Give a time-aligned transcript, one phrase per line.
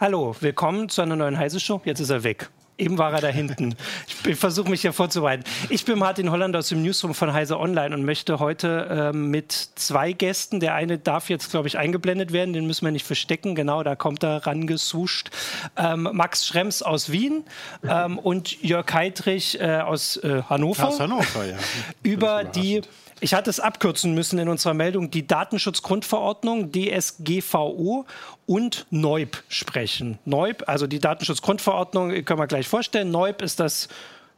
[0.00, 1.80] Hallo, willkommen zu einer neuen Heise Show.
[1.84, 2.50] Jetzt ist er weg.
[2.76, 3.74] Eben war er da hinten.
[4.28, 5.42] Ich versuche mich hier vorzubereiten.
[5.70, 9.52] Ich bin Martin Holland aus dem Newsroom von Heise Online und möchte heute ähm, mit
[9.52, 13.54] zwei Gästen, der eine darf jetzt, glaube ich, eingeblendet werden, den müssen wir nicht verstecken,
[13.54, 15.30] genau, da kommt er rangesuscht.
[15.76, 17.44] Ähm, Max Schrems aus Wien
[17.88, 20.88] ähm, und Jörg Heidrich äh, aus äh, Hannover.
[20.88, 21.56] Aus Hannover, ja.
[22.02, 22.82] über die
[23.20, 28.06] ich hatte es abkürzen müssen in unserer Meldung, die Datenschutzgrundverordnung, DSGVO
[28.46, 30.18] und NEUB sprechen.
[30.24, 33.10] NEUB, also die Datenschutzgrundverordnung, können wir gleich vorstellen.
[33.10, 33.88] NEUB ist das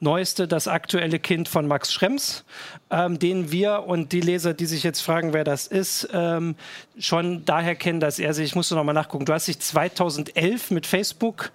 [0.01, 2.45] neueste, das aktuelle Kind von Max Schrems,
[2.91, 6.57] ähm, den wir und die Leser, die sich jetzt fragen, wer das ist, ähm,
[6.99, 10.87] schon daher kennen, dass er sich, ich musste nochmal nachgucken, du hast dich 2011 mit
[10.87, 11.53] Facebook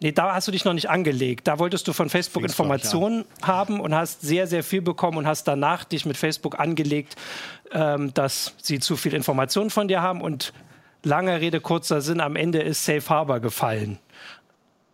[0.00, 1.48] Nee, da hast du dich noch nicht angelegt.
[1.48, 3.46] Da wolltest du von Facebook Fing's Informationen ja.
[3.46, 7.16] haben und hast sehr, sehr viel bekommen und hast danach dich mit Facebook angelegt,
[7.72, 10.20] ähm, dass sie zu viel Informationen von dir haben.
[10.20, 10.52] Und
[11.02, 13.98] lange Rede, kurzer Sinn, am Ende ist Safe Harbor gefallen.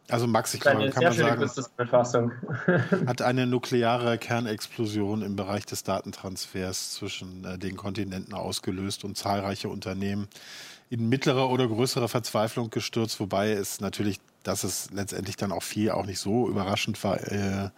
[0.09, 2.31] Also Max, ich glaube, kann man sagen,
[3.07, 9.69] hat eine nukleare Kernexplosion im Bereich des Datentransfers zwischen äh, den Kontinenten ausgelöst und zahlreiche
[9.69, 10.29] Unternehmen
[10.91, 15.91] in mittlere oder größere Verzweiflung gestürzt, wobei es natürlich dass es letztendlich dann auch viel
[15.91, 17.21] auch nicht so überraschend war.
[17.21, 17.71] Äh,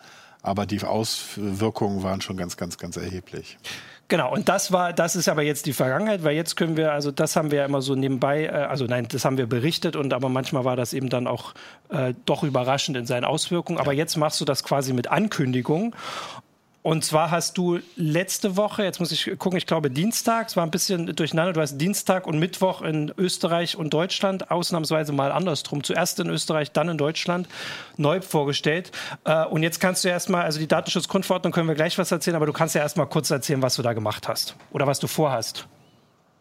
[0.43, 3.57] aber die Auswirkungen waren schon ganz, ganz, ganz erheblich.
[4.09, 7.11] Genau, und das war, das ist aber jetzt die Vergangenheit, weil jetzt können wir, also
[7.11, 10.13] das haben wir ja immer so nebenbei, äh, also nein, das haben wir berichtet und
[10.13, 11.55] aber manchmal war das eben dann auch
[11.89, 13.79] äh, doch überraschend in seinen Auswirkungen.
[13.79, 15.97] Aber jetzt machst du das quasi mit Ankündigung
[16.85, 20.67] und zwar hast du letzte Woche, jetzt muss ich gucken, ich glaube Dienstag, es war
[20.67, 25.83] ein bisschen durcheinander, du hast Dienstag und Mittwoch in Österreich und Deutschland, ausnahmsweise mal andersrum,
[25.83, 27.49] zuerst in Österreich, dann in Deutschland,
[27.97, 28.93] neu vorgestellt.
[29.25, 32.45] Äh, und jetzt kannst du erstmal, also die Datenschutzgrundverordnung können wir gleich was erzählen, aber
[32.45, 35.67] du kannst ja erstmal kurz erzählen, was du da gemacht hast oder was du vorhast.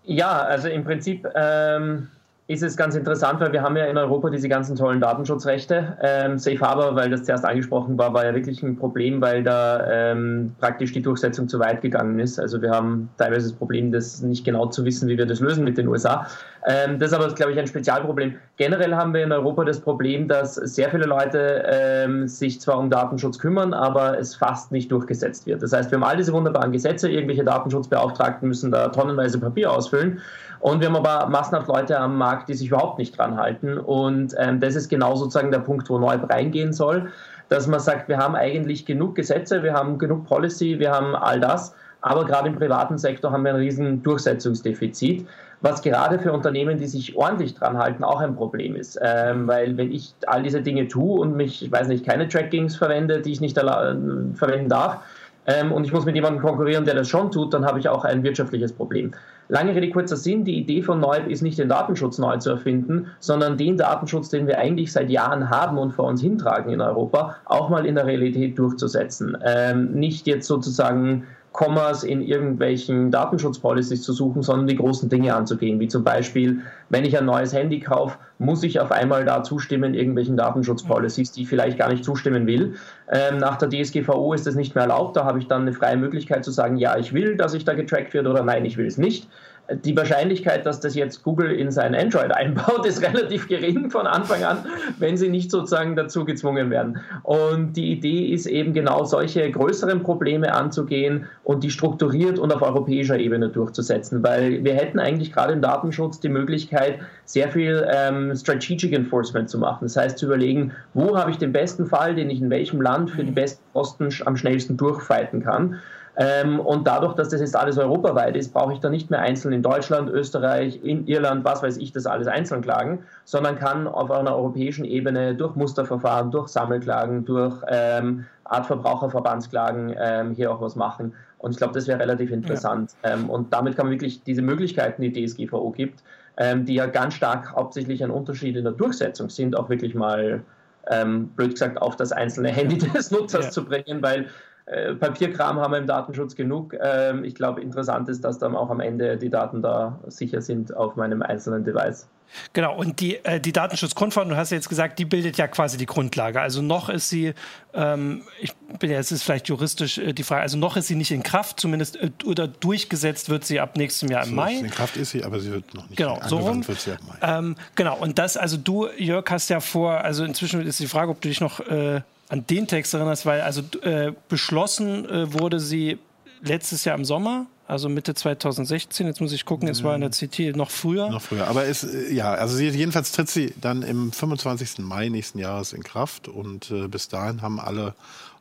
[0.03, 2.09] Ja, also im Prinzip ähm,
[2.47, 5.97] ist es ganz interessant, weil wir haben ja in Europa diese ganzen tollen Datenschutzrechte.
[6.01, 9.87] Ähm, Safe Harbor, weil das zuerst angesprochen war, war ja wirklich ein Problem, weil da
[9.89, 12.39] ähm, praktisch die Durchsetzung zu weit gegangen ist.
[12.39, 15.63] Also wir haben teilweise das Problem, das nicht genau zu wissen, wie wir das lösen
[15.63, 16.27] mit den USA.
[16.67, 18.35] Ähm, das ist aber, glaube ich, ein Spezialproblem.
[18.57, 22.89] Generell haben wir in Europa das Problem, dass sehr viele Leute ähm, sich zwar um
[22.89, 25.63] Datenschutz kümmern, aber es fast nicht durchgesetzt wird.
[25.63, 30.19] Das heißt, wir haben all diese wunderbaren Gesetze, irgendwelche Datenschutzbeauftragten müssen da tonnenweise Papier ausfüllen.
[30.63, 33.77] Und wir haben aber massenhaft Leute am Markt, die sich überhaupt nicht dran halten.
[33.77, 37.11] Und ähm, das ist genau sozusagen der Punkt, wo Neub reingehen soll,
[37.49, 41.41] dass man sagt, wir haben eigentlich genug Gesetze, wir haben genug Policy, wir haben all
[41.41, 41.75] das.
[41.99, 45.27] Aber gerade im privaten Sektor haben wir ein riesen Durchsetzungsdefizit,
[45.59, 48.97] was gerade für Unternehmen, die sich ordentlich dran halten, auch ein Problem ist.
[49.03, 52.77] Ähm, weil wenn ich all diese Dinge tue und mich, ich weiß nicht, keine Trackings
[52.77, 55.01] verwende, die ich nicht verwenden darf,
[55.45, 58.05] ähm, und ich muss mit jemandem konkurrieren, der das schon tut, dann habe ich auch
[58.05, 59.11] ein wirtschaftliches Problem.
[59.49, 63.07] Lange Rede, kurzer Sinn, die Idee von Neub ist nicht den Datenschutz neu zu erfinden,
[63.19, 67.35] sondern den Datenschutz, den wir eigentlich seit Jahren haben und vor uns hintragen in Europa,
[67.45, 69.37] auch mal in der Realität durchzusetzen.
[69.43, 75.79] Ähm, nicht jetzt sozusagen Commerce in irgendwelchen Datenschutzpolicies zu suchen, sondern die großen Dinge anzugehen,
[75.79, 79.93] wie zum Beispiel, wenn ich ein neues Handy kaufe, muss ich auf einmal da zustimmen,
[79.93, 82.75] irgendwelchen Datenschutzpolicies, die ich vielleicht gar nicht zustimmen will.
[83.11, 85.95] Ähm, nach der DSGVO ist das nicht mehr erlaubt, da habe ich dann eine freie
[85.95, 88.87] Möglichkeit zu sagen, ja, ich will, dass ich da getrackt wird oder nein, ich will
[88.87, 89.29] es nicht
[89.71, 94.43] die Wahrscheinlichkeit, dass das jetzt Google in sein Android einbaut, ist relativ gering von Anfang
[94.43, 94.65] an,
[94.99, 96.99] wenn sie nicht sozusagen dazu gezwungen werden.
[97.23, 102.61] Und die Idee ist eben genau solche größeren Probleme anzugehen und die strukturiert und auf
[102.61, 108.35] europäischer Ebene durchzusetzen, weil wir hätten eigentlich gerade im Datenschutz die Möglichkeit, sehr viel ähm,
[108.35, 109.79] Strategic Enforcement zu machen.
[109.83, 113.11] Das heißt, zu überlegen, wo habe ich den besten Fall, den ich in welchem Land
[113.11, 115.79] für die besten Kosten am schnellsten durchfighten kann.
[116.15, 119.51] Ähm, und dadurch, dass das jetzt alles europaweit ist, brauche ich da nicht mehr einzeln
[119.51, 124.11] in Deutschland, Österreich, in Irland, was weiß ich, das alles einzeln klagen, sondern kann auf
[124.11, 130.75] einer europäischen Ebene durch Musterverfahren, durch Sammelklagen, durch ähm, Art Verbraucherverbandsklagen ähm, hier auch was
[130.75, 131.13] machen.
[131.39, 132.91] Und ich glaube, das wäre relativ interessant.
[133.03, 133.13] Ja.
[133.13, 136.03] Ähm, und damit kann man wirklich diese Möglichkeiten, die DSGVO gibt,
[136.37, 140.43] ähm, die ja ganz stark hauptsächlich ein Unterschied in der Durchsetzung sind, auch wirklich mal
[140.89, 143.51] ähm, blöd gesagt auf das einzelne Handy des Nutzers ja.
[143.51, 144.27] zu bringen, weil
[144.65, 146.75] äh, Papierkram haben wir im Datenschutz genug.
[146.81, 150.75] Ähm, ich glaube, interessant ist, dass dann auch am Ende die Daten da sicher sind
[150.75, 152.07] auf meinem einzelnen Device.
[152.53, 155.77] Genau, und die, äh, die Datenschutzgrundverordnung, du hast ja jetzt gesagt, die bildet ja quasi
[155.77, 156.41] die Grundlage.
[156.41, 157.33] Also noch ist sie,
[157.73, 160.95] ähm, ich bin ja, es ist vielleicht juristisch äh, die Frage, also noch ist sie
[160.95, 164.53] nicht in Kraft, zumindest äh, oder durchgesetzt wird sie ab nächstem Jahr im so, Mai.
[164.53, 166.67] In Kraft ist sie, aber sie wird noch nicht genau, so rum.
[166.67, 167.37] wird sie ab Mai.
[167.37, 171.11] Ähm, genau, und das, also du, Jörg, hast ja vor, also inzwischen ist die Frage,
[171.11, 172.01] ob du dich noch äh,
[172.33, 175.99] an den Text erinnerst, weil also äh, beschlossen äh, wurde sie
[176.41, 179.05] letztes Jahr im Sommer, also Mitte 2016.
[179.05, 181.11] Jetzt muss ich gucken, es war in der CT noch früher.
[181.11, 184.79] Noch früher, aber es, äh, ja, also jedenfalls tritt sie dann im 25.
[184.79, 187.93] Mai nächsten Jahres in Kraft und äh, bis dahin haben alle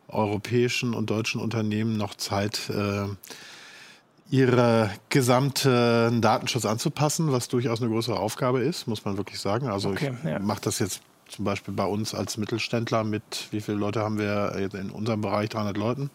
[0.09, 3.09] europäischen und deutschen Unternehmen noch Zeit, äh,
[4.31, 9.69] ihre gesamten Datenschutz anzupassen, was durchaus eine größere Aufgabe ist, muss man wirklich sagen.
[9.69, 10.39] Also okay, ich ja.
[10.39, 14.70] mache das jetzt zum Beispiel bei uns als Mittelständler mit, wie viele Leute haben wir
[14.75, 15.49] in unserem Bereich?
[15.49, 16.11] 300 Leuten.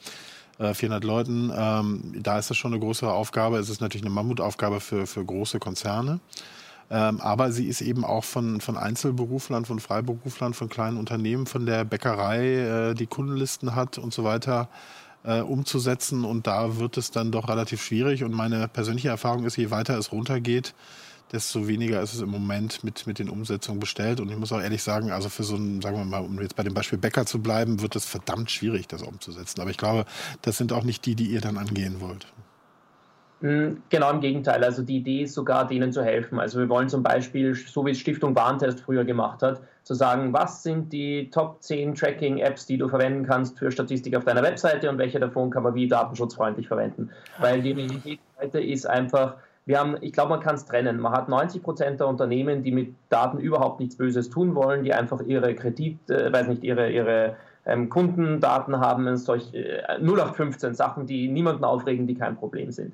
[0.60, 1.52] 400 äh, Leuten.
[1.56, 3.58] Ähm, da ist das schon eine größere Aufgabe.
[3.58, 6.19] Es ist natürlich eine Mammutaufgabe für, für große Konzerne.
[6.90, 11.66] Ähm, aber sie ist eben auch von, von Einzelberuflern, von Freiberuflern, von kleinen Unternehmen, von
[11.66, 14.69] der Bäckerei, äh, die Kundenlisten hat und so weiter
[15.24, 16.25] äh, umzusetzen.
[16.25, 18.24] Und da wird es dann doch relativ schwierig.
[18.24, 20.74] Und meine persönliche Erfahrung ist, je weiter es runtergeht,
[21.32, 24.20] desto weniger ist es im Moment mit, mit den Umsetzungen bestellt.
[24.20, 26.56] Und ich muss auch ehrlich sagen, also für so ein, sagen wir mal, um jetzt
[26.56, 29.62] bei dem Beispiel Bäcker zu bleiben, wird es verdammt schwierig, das umzusetzen.
[29.62, 30.06] Aber ich glaube,
[30.42, 32.28] das sind auch nicht die, die ihr dann angehen wollt.
[33.42, 34.64] Hm, genau im Gegenteil.
[34.64, 36.40] Also die Idee ist sogar, denen zu helfen.
[36.40, 40.34] Also wir wollen zum Beispiel, so wie es Stiftung Warentest früher gemacht hat, zu sagen,
[40.34, 44.90] was sind die Top 10 Tracking-Apps, die du verwenden kannst für Statistik auf deiner Webseite
[44.90, 47.12] und welche davon kann man wie datenschutzfreundlich verwenden.
[47.38, 49.36] Weil die Realität heute ist einfach,
[49.68, 50.98] wir haben, ich glaube, man kann es trennen.
[50.98, 54.94] Man hat 90 Prozent der Unternehmen, die mit Daten überhaupt nichts Böses tun wollen, die
[54.94, 57.36] einfach ihre Kredit, äh, weiß nicht, ihre, ihre
[57.66, 62.94] ähm, Kundendaten haben, solch äh, 0815 Sachen, die niemanden aufregen, die kein Problem sind.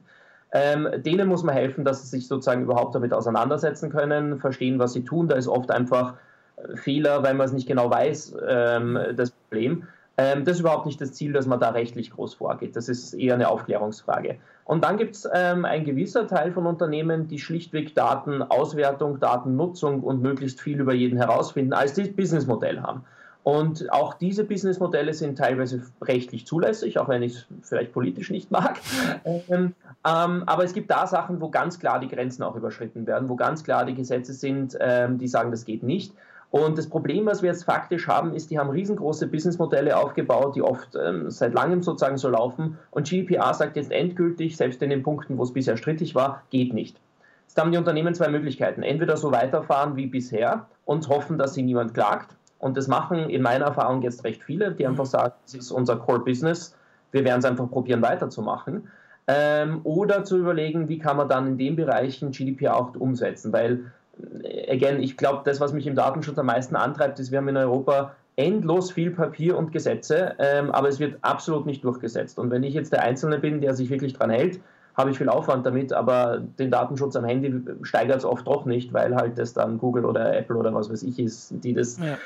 [0.51, 4.93] Ähm, denen muss man helfen, dass sie sich sozusagen überhaupt damit auseinandersetzen können, verstehen, was
[4.93, 5.27] sie tun.
[5.27, 6.15] Da ist oft einfach
[6.55, 9.83] äh, Fehler, weil man es nicht genau weiß, ähm, das Problem.
[10.17, 12.75] Ähm, das ist überhaupt nicht das Ziel, dass man da rechtlich groß vorgeht.
[12.75, 14.37] Das ist eher eine Aufklärungsfrage.
[14.65, 20.21] Und dann gibt es ähm, ein gewisser Teil von Unternehmen, die schlichtweg Datenauswertung, Datennutzung und
[20.21, 23.03] möglichst viel über jeden herausfinden, als die Businessmodell haben.
[23.43, 28.51] Und auch diese Businessmodelle sind teilweise rechtlich zulässig, auch wenn ich es vielleicht politisch nicht
[28.51, 28.79] mag.
[29.25, 29.73] Ähm,
[30.05, 33.35] ähm, aber es gibt da Sachen, wo ganz klar die Grenzen auch überschritten werden, wo
[33.35, 36.13] ganz klar die Gesetze sind, ähm, die sagen, das geht nicht.
[36.53, 40.61] Und das Problem, was wir jetzt faktisch haben, ist, die haben riesengroße Businessmodelle aufgebaut, die
[40.61, 42.77] oft ähm, seit langem sozusagen so laufen.
[42.91, 46.71] Und GDPR sagt jetzt endgültig, selbst in den Punkten, wo es bisher strittig war, geht
[46.71, 47.01] nicht.
[47.47, 48.83] Jetzt haben die Unternehmen zwei Möglichkeiten.
[48.83, 52.35] Entweder so weiterfahren wie bisher und hoffen, dass sie niemand klagt.
[52.59, 55.95] Und das machen in meiner Erfahrung jetzt recht viele, die einfach sagen, das ist unser
[55.95, 56.77] Core Business,
[57.11, 58.91] wir werden es einfach probieren weiterzumachen.
[59.25, 63.51] Ähm, oder zu überlegen, wie kann man dann in den Bereichen GDPR auch umsetzen.
[63.51, 63.91] Weil
[64.69, 67.57] again, ich glaube, das, was mich im Datenschutz am meisten antreibt, ist, wir haben in
[67.57, 72.39] Europa endlos viel Papier und Gesetze, ähm, aber es wird absolut nicht durchgesetzt.
[72.39, 74.59] Und wenn ich jetzt der Einzelne bin, der sich wirklich dran hält,
[74.95, 78.93] habe ich viel Aufwand damit, aber den Datenschutz am Handy steigert es oft doch nicht,
[78.93, 82.17] weil halt das dann Google oder Apple oder was weiß ich ist, die das ja.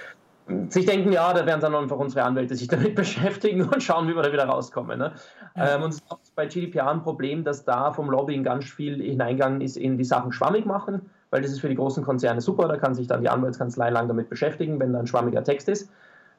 [0.69, 4.15] sich denken, ja, da werden dann einfach unsere Anwälte sich damit beschäftigen und schauen, wie
[4.15, 4.99] wir da wieder rauskommen.
[4.99, 5.13] Ne?
[5.55, 5.75] Ja.
[5.75, 9.61] Ähm, und es ist bei GDPR ein Problem, dass da vom Lobbying ganz viel hineingegangen
[9.61, 12.77] ist in die Sachen schwammig machen weil das ist für die großen Konzerne super, da
[12.77, 15.87] kann sich dann die Anwaltskanzlei lang damit beschäftigen, wenn da ein schwammiger Text ist.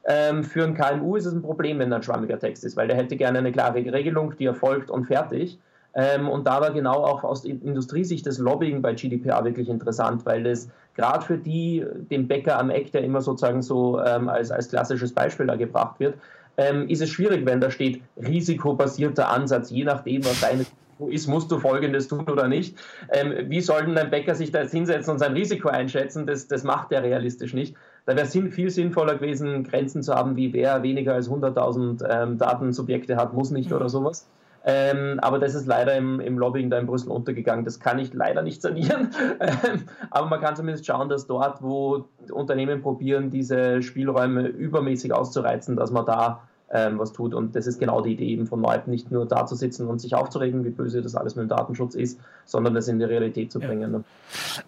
[0.05, 2.89] Ähm, für ein KMU ist es ein Problem, wenn da ein schwammiger Text ist, weil
[2.89, 5.57] der hätte gerne eine klare Regelung, die erfolgt und fertig.
[5.93, 10.43] Ähm, und da war genau auch aus Industriesicht das Lobbying bei GDPR wirklich interessant, weil
[10.43, 14.67] das gerade für die, den Bäcker am Eck, der immer sozusagen so ähm, als, als
[14.67, 16.15] klassisches Beispiel da gebracht wird,
[16.57, 20.65] ähm, ist es schwierig, wenn da steht risikobasierter Ansatz, je nachdem, was deine
[21.07, 22.77] ist, musst du Folgendes tun oder nicht.
[23.11, 26.25] Ähm, wie soll denn ein Bäcker sich da jetzt hinsetzen und sein Risiko einschätzen?
[26.25, 27.75] Das, das macht er realistisch nicht.
[28.05, 32.37] Da wäre es viel sinnvoller gewesen, Grenzen zu haben, wie wer weniger als 100.000 ähm,
[32.37, 34.27] Datensubjekte hat, muss nicht oder sowas.
[34.65, 37.63] Ähm, aber das ist leider im, im, Lobbying da in Brüssel untergegangen.
[37.63, 39.09] Das kann ich leider nicht sanieren.
[39.41, 45.75] Ähm, aber man kann zumindest schauen, dass dort, wo Unternehmen probieren, diese Spielräume übermäßig auszureizen,
[45.75, 46.41] dass man da
[46.71, 47.33] ähm, was tut.
[47.33, 49.99] Und das ist genau die Idee eben von Neub, nicht nur da zu sitzen und
[49.99, 53.51] sich aufzuregen, wie böse das alles mit dem Datenschutz ist, sondern das in die Realität
[53.51, 53.91] zu bringen.
[53.91, 54.03] Ne?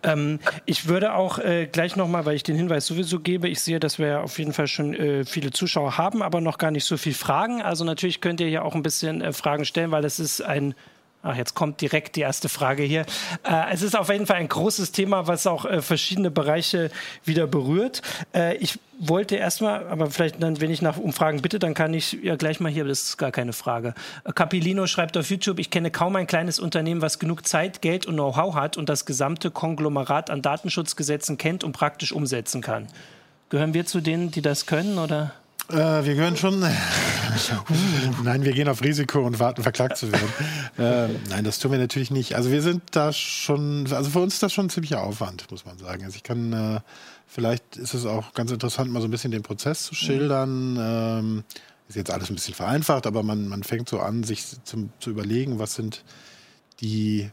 [0.04, 3.80] Ähm, ich würde auch äh, gleich nochmal, weil ich den Hinweis sowieso gebe, ich sehe,
[3.80, 6.98] dass wir auf jeden Fall schon äh, viele Zuschauer haben, aber noch gar nicht so
[6.98, 7.62] viel Fragen.
[7.62, 10.74] Also natürlich könnt ihr ja auch ein bisschen äh, Fragen stellen, weil das ist ein
[11.24, 13.02] Ach, jetzt kommt direkt die erste Frage hier.
[13.44, 16.90] Äh, es ist auf jeden Fall ein großes Thema, was auch äh, verschiedene Bereiche
[17.26, 18.02] wieder berührt.
[18.34, 22.14] Äh, ich wollte erstmal, aber vielleicht dann, wenn ich nach Umfragen bitte, dann kann ich
[22.24, 23.94] ja gleich mal hier, das ist gar keine Frage.
[24.24, 28.08] Äh, Capilino schreibt auf YouTube, ich kenne kaum ein kleines Unternehmen, was genug Zeit, Geld
[28.08, 32.88] und Know-how hat und das gesamte Konglomerat an Datenschutzgesetzen kennt und praktisch umsetzen kann.
[33.50, 35.34] Gehören wir zu denen, die das können, oder?
[35.72, 36.60] Äh, wir gehören schon.
[38.24, 40.30] nein, wir gehen auf Risiko und warten, verklagt zu werden.
[40.78, 42.36] äh, nein, das tun wir natürlich nicht.
[42.36, 45.66] Also wir sind da schon, also für uns ist das schon ein ziemlicher Aufwand, muss
[45.66, 46.04] man sagen.
[46.04, 46.80] Also ich kann, äh,
[47.28, 50.78] vielleicht ist es auch ganz interessant, mal so ein bisschen den Prozess zu schildern.
[50.80, 51.44] Ähm,
[51.88, 55.10] ist jetzt alles ein bisschen vereinfacht, aber man, man fängt so an, sich zum, zu
[55.10, 56.04] überlegen, was sind
[56.80, 57.30] die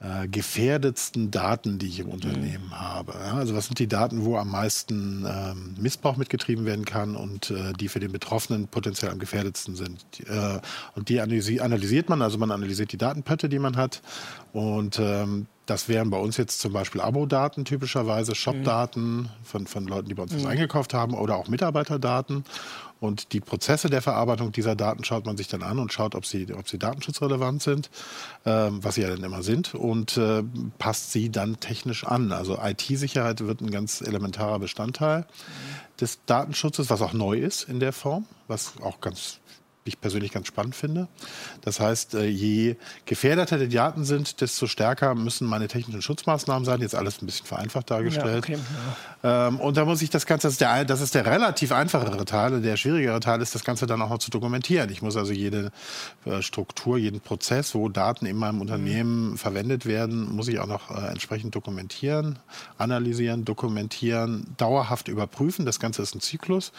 [0.00, 2.80] äh, gefährdetsten Daten, die ich im Unternehmen mhm.
[2.80, 3.12] habe.
[3.12, 7.50] Ja, also was sind die Daten, wo am meisten ähm, Missbrauch mitgetrieben werden kann und
[7.50, 10.04] äh, die für den Betroffenen potenziell am gefährdetsten sind.
[10.26, 10.60] Äh,
[10.94, 14.00] und die analysiert man, also man analysiert die Datenpötte, die man hat
[14.52, 20.08] und ähm, das wären bei uns jetzt zum Beispiel Abo-Daten typischerweise, Shop-Daten von, von Leuten,
[20.08, 20.48] die bei uns was mhm.
[20.48, 22.44] eingekauft haben oder auch Mitarbeiterdaten.
[23.00, 26.26] Und die Prozesse der Verarbeitung dieser Daten schaut man sich dann an und schaut, ob
[26.26, 27.90] sie, ob sie datenschutzrelevant sind,
[28.44, 30.42] ähm, was sie ja dann immer sind, und äh,
[30.78, 32.30] passt sie dann technisch an.
[32.32, 35.26] Also IT-Sicherheit wird ein ganz elementarer Bestandteil
[36.00, 39.39] des Datenschutzes, was auch neu ist in der Form, was auch ganz
[39.90, 41.08] ich persönlich ganz spannend finde.
[41.60, 46.80] Das heißt, äh, je gefährdeter die Daten sind, desto stärker müssen meine technischen Schutzmaßnahmen sein.
[46.80, 48.48] Jetzt alles ein bisschen vereinfacht dargestellt.
[48.48, 48.58] Ja, okay,
[49.22, 49.48] ja.
[49.48, 52.24] Ähm, und da muss ich das Ganze, das ist, der, das ist der relativ einfachere
[52.24, 52.60] Teil.
[52.62, 54.90] Der schwierigere Teil ist, das Ganze dann auch noch zu dokumentieren.
[54.90, 55.70] Ich muss also jede
[56.24, 59.38] äh, Struktur, jeden Prozess, wo Daten in meinem Unternehmen mhm.
[59.38, 62.38] verwendet werden, muss ich auch noch äh, entsprechend dokumentieren,
[62.78, 65.66] analysieren, dokumentieren, dauerhaft überprüfen.
[65.66, 66.72] Das Ganze ist ein Zyklus.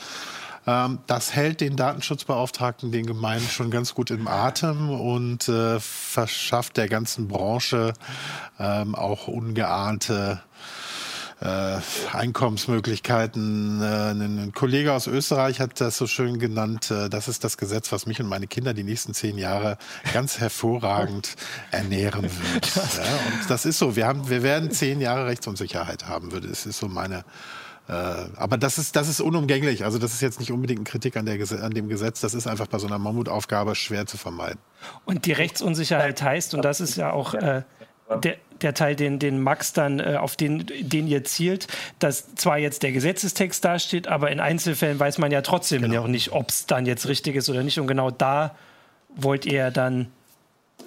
[0.67, 6.77] Ähm, das hält den Datenschutzbeauftragten, den Gemeinden schon ganz gut im Atem und äh, verschafft
[6.77, 7.93] der ganzen Branche
[8.59, 10.41] ähm, auch ungeahnte
[11.41, 11.79] äh,
[12.13, 13.81] Einkommensmöglichkeiten.
[13.81, 16.91] Äh, ein Kollege aus Österreich hat das so schön genannt.
[16.91, 19.77] Äh, das ist das Gesetz, was mich und meine Kinder die nächsten zehn Jahre
[20.13, 21.35] ganz hervorragend
[21.71, 22.75] ernähren wird.
[22.75, 23.95] Ja, und das ist so.
[23.95, 26.31] Wir haben, wir werden zehn Jahre Rechtsunsicherheit haben.
[26.31, 26.47] Würde.
[26.47, 27.23] Es ist so meine
[27.87, 29.83] aber das ist, das ist unumgänglich.
[29.83, 32.21] Also das ist jetzt nicht unbedingt eine Kritik an, der, an dem Gesetz.
[32.21, 34.59] Das ist einfach bei so einer Mammutaufgabe schwer zu vermeiden.
[35.05, 37.63] Und die Rechtsunsicherheit heißt, und das ist ja auch äh,
[38.23, 41.67] der, der Teil, den, den Max dann, äh, auf den, den ihr zielt,
[41.99, 46.03] dass zwar jetzt der Gesetzestext dasteht, aber in Einzelfällen weiß man ja trotzdem genau.
[46.03, 47.79] auch nicht, ob es dann jetzt richtig ist oder nicht.
[47.79, 48.55] Und genau da
[49.15, 50.07] wollt ihr dann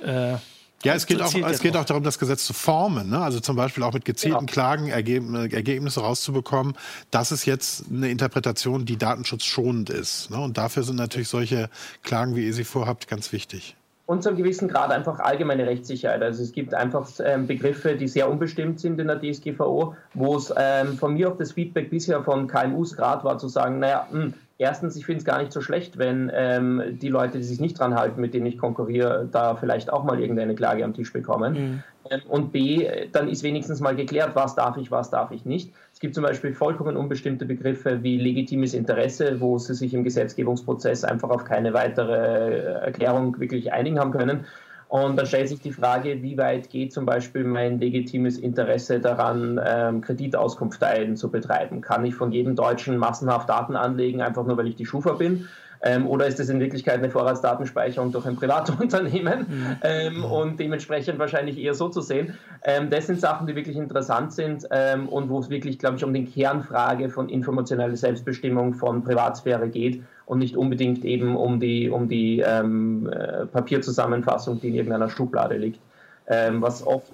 [0.03, 0.37] äh,
[0.85, 3.11] ja, es geht, auch, es geht auch darum, das Gesetz zu formen.
[3.11, 3.19] Ne?
[3.19, 4.53] Also zum Beispiel auch mit gezielten genau.
[4.53, 6.75] Klagen Ergeb Ergebnisse rauszubekommen.
[7.11, 10.31] Das ist jetzt eine Interpretation, die datenschutzschonend ist.
[10.31, 10.39] Ne?
[10.39, 11.71] Und dafür sind natürlich solche
[12.03, 13.77] Klagen, wie ihr sie vorhabt, ganz wichtig
[14.07, 16.23] und zu einem gewissen Grad einfach allgemeine Rechtssicherheit.
[16.23, 20.53] Also es gibt einfach ähm, Begriffe, die sehr unbestimmt sind in der DSGVO, wo es
[20.57, 24.23] ähm, von mir auch das Feedback bisher von KMUs gerade war, zu sagen, naja, mh,
[24.23, 27.61] hm, erstens, ich finde es gar nicht so schlecht, wenn ähm, die Leute, die sich
[27.61, 31.13] nicht dran halten, mit denen ich konkurriere, da vielleicht auch mal irgendeine Klage am Tisch
[31.13, 31.53] bekommen.
[31.53, 31.83] Mhm.
[32.11, 35.73] Ähm, und B, dann ist wenigstens mal geklärt, was darf ich, was darf ich nicht.
[35.93, 41.05] Es gibt zum Beispiel vollkommen unbestimmte Begriffe wie legitimes Interesse, wo sie sich im Gesetzgebungsprozess
[41.05, 44.47] einfach auf keine weitere Erklärung wirklich einigen haben können.
[44.89, 49.61] Und dann stellt sich die Frage, wie weit geht zum Beispiel mein legitimes Interesse daran,
[49.65, 51.81] ähm, Kreditauskunfteilen zu betreiben?
[51.81, 55.49] Kann ich von jedem Deutschen massenhaft Daten anlegen, einfach nur weil ich die Schufa bin?
[55.85, 59.77] Ähm, oder ist es in Wirklichkeit eine Vorratsdatenspeicherung durch ein Privatunternehmen mhm.
[59.83, 62.39] ähm, und dementsprechend wahrscheinlich eher so zu sehen?
[62.63, 66.05] Ähm, das sind Sachen, die wirklich interessant sind ähm, und wo es wirklich, glaube ich,
[66.05, 71.91] um die Kernfrage von informationeller Selbstbestimmung von Privatsphäre geht und nicht unbedingt eben um die,
[71.91, 75.81] um die ähm, äh, Papierzusammenfassung, die in irgendeiner Schublade liegt.
[76.27, 77.13] Ähm, was oft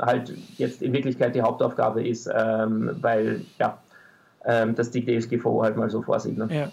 [0.00, 3.87] halt jetzt in Wirklichkeit die Hauptaufgabe ist, weil ja, ähm,
[4.48, 6.38] dass die DSGVO halt mal so vorsieht.
[6.38, 6.48] Ne?
[6.50, 6.70] Ja.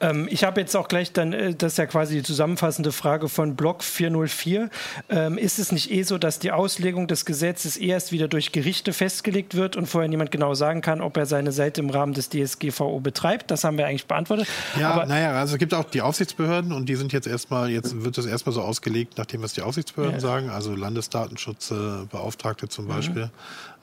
[0.00, 3.28] Ähm, ich habe jetzt auch gleich dann, äh, das ist ja quasi die zusammenfassende Frage
[3.28, 4.70] von Block 404.
[5.08, 8.92] Ähm, ist es nicht eh so, dass die Auslegung des Gesetzes erst wieder durch Gerichte
[8.92, 12.30] festgelegt wird und vorher niemand genau sagen kann, ob er seine Seite im Rahmen des
[12.30, 13.50] DSGVO betreibt?
[13.50, 14.46] Das haben wir eigentlich beantwortet.
[14.78, 18.18] Ja, naja, also es gibt auch die Aufsichtsbehörden und die sind jetzt erstmal, jetzt wird
[18.18, 20.20] das erstmal so ausgelegt, nachdem was die Aufsichtsbehörden ja.
[20.20, 22.88] sagen, also Landesdatenschutzbeauftragte zum mhm.
[22.88, 23.24] Beispiel.
[23.24, 23.30] Mhm.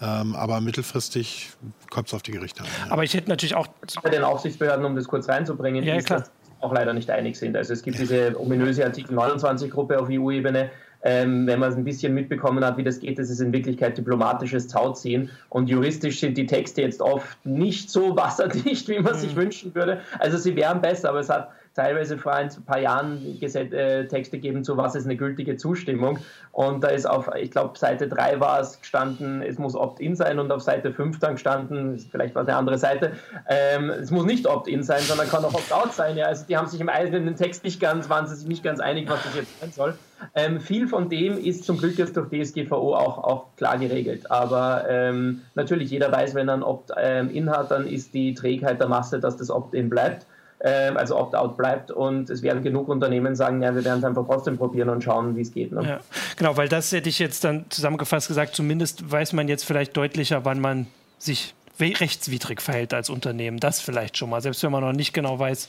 [0.03, 1.51] Ähm, aber mittelfristig
[1.89, 2.67] kommt es auf die Gerichte an.
[2.85, 2.91] Ja.
[2.91, 3.67] Aber ich hätte natürlich auch.
[4.01, 6.29] Bei den Aufsichtsbehörden, um das kurz reinzubringen, ja, ist, dass
[6.59, 7.55] auch leider nicht einig sind.
[7.55, 8.01] Also es gibt ja.
[8.03, 10.69] diese ominöse Artikel 29-Gruppe auf EU-Ebene.
[11.05, 13.97] Ähm, wenn man es ein bisschen mitbekommen hat, wie das geht, das ist in Wirklichkeit
[13.97, 15.29] diplomatisches Tauziehen.
[15.49, 19.19] Und juristisch sind die Texte jetzt oft nicht so wasserdicht, wie man mhm.
[19.19, 19.99] sich wünschen würde.
[20.19, 24.63] Also sie wären besser, aber es hat teilweise vor ein paar Jahren äh, Texte geben
[24.63, 26.19] zu, was ist eine gültige Zustimmung.
[26.51, 30.39] Und da ist auf, ich glaube, Seite 3 war es gestanden, es muss Opt-in sein
[30.39, 33.13] und auf Seite 5 dann gestanden, vielleicht war es eine andere Seite,
[33.49, 36.15] ähm, es muss nicht Opt-in sein, sondern kann auch Opt-out sein.
[36.15, 36.27] Ja.
[36.27, 39.09] Also die haben sich im eigenen Text nicht ganz, waren sie sich nicht ganz einig,
[39.09, 39.95] was das jetzt sein soll.
[40.35, 44.29] Ähm, viel von dem ist zum Glück jetzt durch DSGVO auch, auch klar geregelt.
[44.29, 48.87] Aber ähm, natürlich, jeder weiß, wenn er ein Opt-in hat, dann ist die Trägheit der
[48.87, 50.25] Masse, dass das Opt-in bleibt.
[50.65, 54.25] Ähm, also Opt-out bleibt und es werden genug Unternehmen sagen, ja, wir werden es einfach
[54.25, 55.73] trotzdem probieren und schauen, wie es geht.
[55.73, 55.83] Ne?
[55.85, 55.99] Ja,
[56.37, 60.45] genau, weil das hätte ich jetzt dann zusammengefasst gesagt, zumindest weiß man jetzt vielleicht deutlicher,
[60.45, 63.59] wann man sich rechtswidrig verhält als Unternehmen.
[63.59, 65.67] Das vielleicht schon mal, selbst wenn man noch nicht genau weiß,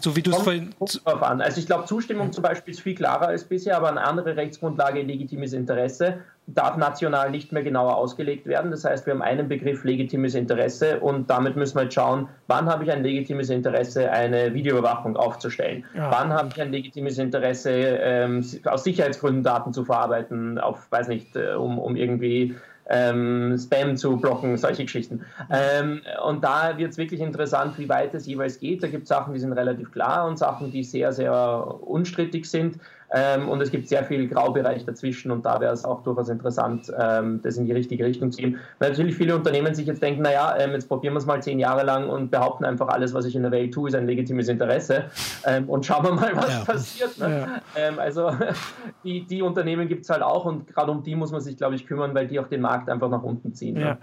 [0.00, 0.74] so wie du es vorhin.
[1.04, 1.40] An.
[1.40, 5.02] Also ich glaube, Zustimmung zum Beispiel ist viel klarer als bisher, aber eine andere Rechtsgrundlage,
[5.02, 8.70] legitimes Interesse, darf national nicht mehr genauer ausgelegt werden.
[8.70, 12.66] Das heißt, wir haben einen Begriff legitimes Interesse und damit müssen wir jetzt schauen, wann
[12.66, 15.84] habe ich ein legitimes Interesse, eine Videoüberwachung aufzustellen?
[15.94, 16.10] Ja.
[16.10, 21.34] Wann habe ich ein legitimes Interesse, ähm, aus Sicherheitsgründen Daten zu verarbeiten, auf, weiß nicht,
[21.34, 22.54] äh, um, um irgendwie
[22.88, 25.24] ähm, Spam zu blocken, solche Geschichten.
[25.50, 28.82] Ähm, und da wird es wirklich interessant, wie weit es jeweils geht.
[28.82, 32.78] Da gibt es Sachen, die sind relativ klar und Sachen, die sehr, sehr unstrittig sind.
[33.12, 36.92] Ähm, und es gibt sehr viel Graubereich dazwischen und da wäre es auch durchaus interessant,
[36.98, 38.58] ähm, das in die richtige Richtung zu gehen.
[38.78, 41.58] Weil natürlich viele Unternehmen sich jetzt denken, naja, ähm, jetzt probieren wir es mal zehn
[41.58, 44.48] Jahre lang und behaupten einfach, alles, was ich in der Welt tue, ist ein legitimes
[44.48, 45.04] Interesse
[45.44, 46.64] ähm, und schauen wir mal, was ja.
[46.64, 47.18] passiert.
[47.18, 47.46] Ne?
[47.76, 47.82] Ja.
[47.88, 48.32] Ähm, also
[49.04, 51.76] die, die Unternehmen gibt es halt auch und gerade um die muss man sich, glaube
[51.76, 53.76] ich, kümmern, weil die auch den Markt einfach nach unten ziehen.
[53.76, 53.98] Ja.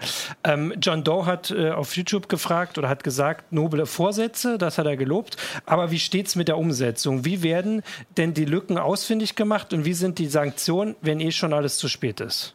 [0.45, 0.73] Ne?
[0.81, 4.97] John Doe hat äh, auf YouTube gefragt oder hat gesagt, noble Vorsätze, das hat er
[4.97, 7.25] gelobt, aber wie steht es mit der Umsetzung?
[7.25, 7.81] Wie werden
[8.17, 11.77] denn die Lücken aus ausfindig gemacht und wie sind die Sanktionen, wenn eh schon alles
[11.77, 12.53] zu spät ist?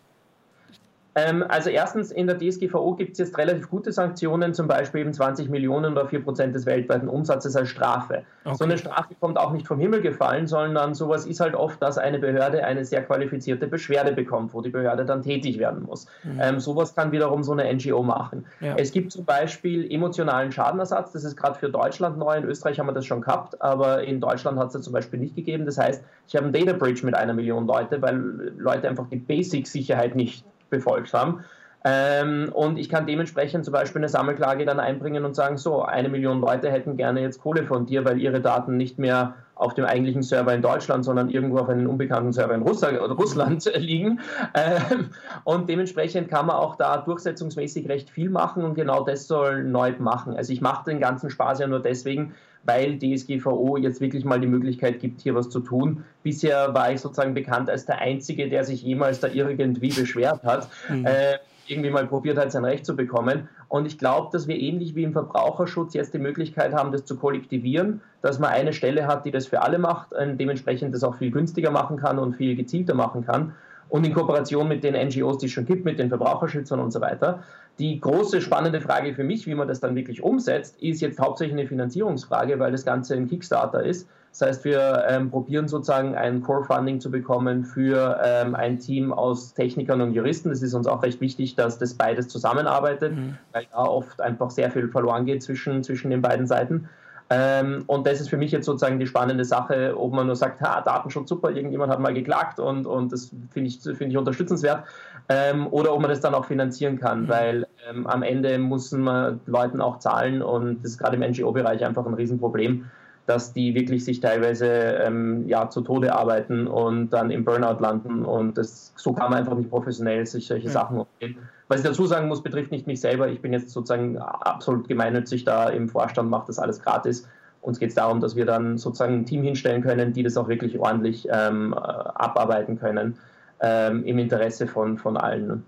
[1.18, 5.12] Ähm, also erstens, in der DSGVO gibt es jetzt relativ gute Sanktionen, zum Beispiel eben
[5.12, 8.22] 20 Millionen oder 4 Prozent des weltweiten Umsatzes als Strafe.
[8.44, 8.56] Okay.
[8.56, 11.98] So eine Strafe kommt auch nicht vom Himmel gefallen, sondern sowas ist halt oft, dass
[11.98, 16.06] eine Behörde eine sehr qualifizierte Beschwerde bekommt, wo die Behörde dann tätig werden muss.
[16.22, 16.40] Mhm.
[16.40, 18.46] Ähm, sowas kann wiederum so eine NGO machen.
[18.60, 18.76] Ja.
[18.76, 22.87] Es gibt zum Beispiel emotionalen Schadenersatz, das ist gerade für Deutschland neu, in Österreich haben
[22.87, 25.66] wir das schon gehabt, aber in Deutschland hat es zum Beispiel nicht gegeben.
[25.66, 28.16] Das heißt, ich habe einen Data Bridge mit einer Million Leute, weil
[28.56, 31.44] Leute einfach die Basic-Sicherheit nicht befolgt haben.
[31.88, 36.11] Ähm, und ich kann dementsprechend zum Beispiel eine Sammelklage dann einbringen und sagen, so, eine
[36.11, 39.87] Million Leute hätten gerne jetzt Kohle von dir, weil ihre Daten nicht mehr auf dem
[39.87, 44.21] eigentlichen Server in Deutschland, sondern irgendwo auf einem unbekannten Server in Russland liegen.
[44.54, 45.11] Ähm,
[45.45, 49.99] und dementsprechend kann man auch da durchsetzungsmäßig recht viel machen und genau das soll Neub
[49.99, 50.37] machen.
[50.37, 54.47] Also ich mache den ganzen Spaß ja nur deswegen, weil DSGVO jetzt wirklich mal die
[54.47, 56.04] Möglichkeit gibt, hier was zu tun.
[56.23, 60.68] Bisher war ich sozusagen bekannt als der Einzige, der sich jemals da irgendwie beschwert hat.
[60.88, 61.07] Mhm.
[61.07, 61.38] Äh,
[61.70, 63.48] irgendwie mal probiert hat, sein Recht zu bekommen.
[63.68, 67.16] Und ich glaube, dass wir ähnlich wie im Verbraucherschutz jetzt die Möglichkeit haben, das zu
[67.16, 71.16] kollektivieren, dass man eine Stelle hat, die das für alle macht, und dementsprechend das auch
[71.16, 73.54] viel günstiger machen kann und viel gezielter machen kann
[73.88, 77.00] und in Kooperation mit den NGOs, die es schon gibt, mit den Verbraucherschützern und so
[77.00, 77.42] weiter.
[77.78, 81.59] Die große spannende Frage für mich, wie man das dann wirklich umsetzt, ist jetzt hauptsächlich
[81.59, 84.09] eine Finanzierungsfrage, weil das Ganze ein Kickstarter ist.
[84.31, 89.55] Das heißt, wir ähm, probieren sozusagen ein Core-Funding zu bekommen für ähm, ein Team aus
[89.55, 90.51] Technikern und Juristen.
[90.51, 93.38] Das ist uns auch recht wichtig, dass das beides zusammenarbeitet, mhm.
[93.53, 96.88] weil da oft einfach sehr viel verloren geht zwischen, zwischen den beiden Seiten.
[97.31, 100.62] Ähm, und das ist für mich jetzt sozusagen die spannende Sache, ob man nur sagt,
[100.62, 104.85] ha, Datenschutz super, irgendjemand hat mal geklagt und, und das finde ich, find ich unterstützenswert,
[105.29, 107.29] ähm, oder ob man das dann auch finanzieren kann, mhm.
[107.29, 111.85] weil ähm, am Ende muss man Leuten auch zahlen und das ist gerade im NGO-Bereich
[111.85, 112.87] einfach ein Riesenproblem,
[113.29, 118.25] dass die wirklich sich teilweise ähm, ja, zu Tode arbeiten und dann im Burnout landen
[118.25, 120.73] und das, so kann man einfach nicht professionell sich solche ja.
[120.73, 121.37] Sachen umgehen.
[121.69, 123.29] Was ich dazu sagen muss, betrifft nicht mich selber.
[123.29, 127.29] Ich bin jetzt sozusagen absolut gemeinnützig da im Vorstand, mache das alles gratis.
[127.61, 130.49] Uns geht es darum, dass wir dann sozusagen ein Team hinstellen können, die das auch
[130.49, 133.19] wirklich ordentlich ähm, abarbeiten können,
[133.61, 135.67] ähm, im Interesse von, von allen.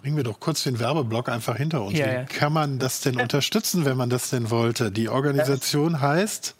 [0.00, 1.98] Bringen wir doch kurz den Werbeblock einfach hinter uns.
[1.98, 4.90] Ja, Wie kann man das denn unterstützen, wenn man das denn wollte?
[4.90, 6.56] Die Organisation heißt?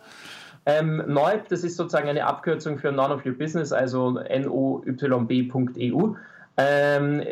[0.65, 6.15] Ähm, NOYB, das ist sozusagen eine Abkürzung für None of Your Business, also noyb.eu.
[6.59, 7.23] Ähm,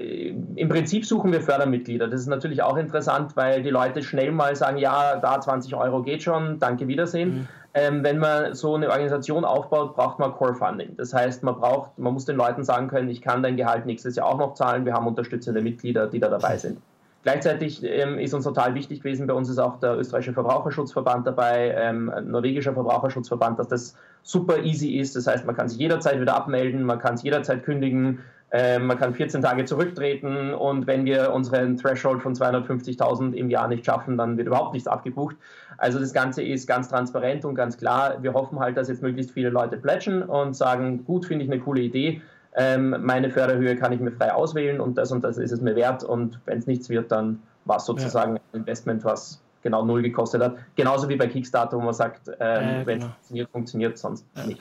[0.57, 2.09] Im Prinzip suchen wir Fördermitglieder.
[2.09, 6.03] Das ist natürlich auch interessant, weil die Leute schnell mal sagen, ja, da 20 Euro
[6.03, 7.29] geht schon, danke, Wiedersehen.
[7.29, 7.49] Mhm.
[7.73, 10.97] Ähm, wenn man so eine Organisation aufbaut, braucht man Core Funding.
[10.97, 14.17] Das heißt, man braucht, man muss den Leuten sagen können, ich kann dein Gehalt nächstes
[14.17, 14.85] Jahr auch noch zahlen.
[14.85, 16.79] Wir haben unterstützende Mitglieder, die da dabei sind.
[17.23, 21.75] Gleichzeitig ähm, ist uns total wichtig gewesen, bei uns ist auch der österreichische Verbraucherschutzverband dabei,
[21.77, 25.17] ähm, norwegischer Verbraucherschutzverband, dass das super easy ist.
[25.17, 28.21] Das heißt, man kann sich jederzeit wieder abmelden, man kann es jederzeit kündigen,
[28.53, 33.69] ähm, man kann 14 Tage zurücktreten und wenn wir unseren Threshold von 250.000 im Jahr
[33.69, 35.37] nicht schaffen, dann wird überhaupt nichts abgebucht.
[35.77, 38.23] Also das Ganze ist ganz transparent und ganz klar.
[38.23, 41.61] Wir hoffen halt, dass jetzt möglichst viele Leute plätschen und sagen, gut, finde ich eine
[41.61, 42.23] coole Idee.
[42.57, 45.77] Ähm, meine Förderhöhe kann ich mir frei auswählen und das und das ist es mir
[45.77, 46.03] wert.
[46.03, 48.43] Und wenn es nichts wird, dann war es sozusagen ja.
[48.53, 50.57] ein Investment, was genau null gekostet hat.
[50.75, 53.13] Genauso wie bei Kickstarter, wo man sagt, ähm, äh, wenn es genau.
[53.13, 54.47] funktioniert, funktioniert sonst ja.
[54.47, 54.61] nicht.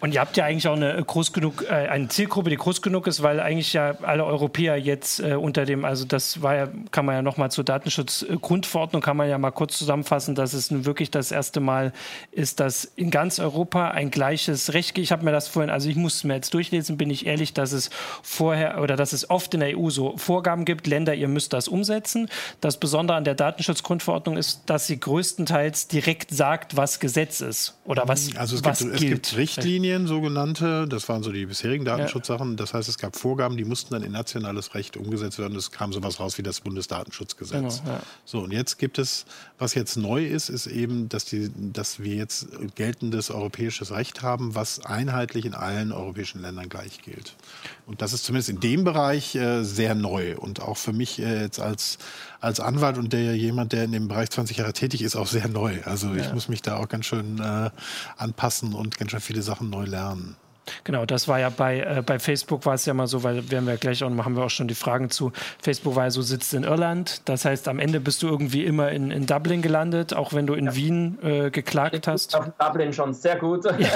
[0.00, 3.06] Und ihr habt ja eigentlich auch eine groß genug, äh, eine Zielgruppe, die groß genug
[3.06, 7.06] ist, weil eigentlich ja alle Europäer jetzt äh, unter dem, also das war ja, kann
[7.06, 11.10] man ja nochmal zur Datenschutzgrundverordnung, kann man ja mal kurz zusammenfassen, dass es nun wirklich
[11.10, 11.92] das erste Mal
[12.32, 15.04] ist, dass in ganz Europa ein gleiches Recht gibt.
[15.04, 17.54] Ich habe mir das vorhin, also ich muss es mir jetzt durchlesen, bin ich ehrlich,
[17.54, 17.90] dass es
[18.22, 21.68] vorher oder dass es oft in der EU so Vorgaben gibt, Länder, ihr müsst das
[21.68, 22.28] umsetzen.
[22.60, 28.08] Das Besondere an der Datenschutzgrundverordnung ist, dass sie größtenteils direkt sagt, was Gesetz ist oder
[28.08, 29.02] was, also es was gibt, gilt.
[29.02, 32.56] Es gibt Richtlinien, Richtlinien, sogenannte, das waren so die bisherigen Datenschutzsachen.
[32.56, 35.56] Das heißt, es gab Vorgaben, die mussten dann in nationales Recht umgesetzt werden.
[35.56, 37.82] Es kam sowas raus wie das Bundesdatenschutzgesetz.
[37.82, 38.00] Genau, ja.
[38.24, 39.26] So, und jetzt gibt es,
[39.58, 44.54] was jetzt neu ist, ist eben, dass, die, dass wir jetzt geltendes europäisches Recht haben,
[44.54, 47.36] was einheitlich in allen europäischen Ländern gleich gilt.
[47.86, 51.42] Und das ist zumindest in dem Bereich äh, sehr neu und auch für mich äh,
[51.42, 51.98] jetzt als,
[52.44, 55.48] als Anwalt und der jemand, der in dem Bereich 20 Jahre tätig ist, auch sehr
[55.48, 55.78] neu.
[55.84, 56.24] Also ja.
[56.24, 57.70] ich muss mich da auch ganz schön äh,
[58.16, 60.36] anpassen und ganz schön viele Sachen neu lernen.
[60.84, 63.66] Genau, das war ja bei, äh, bei Facebook war es ja mal so, weil werden
[63.66, 65.32] wir gleich auch, haben wir auch schon die Fragen zu.
[65.62, 67.22] Facebook war ja so, sitzt in Irland.
[67.26, 70.54] Das heißt, am Ende bist du irgendwie immer in, in Dublin gelandet, auch wenn du
[70.54, 70.76] in ja.
[70.76, 72.34] Wien äh, geklagt hast.
[72.34, 73.64] Auf Dublin schon sehr gut.
[73.64, 73.88] Ja.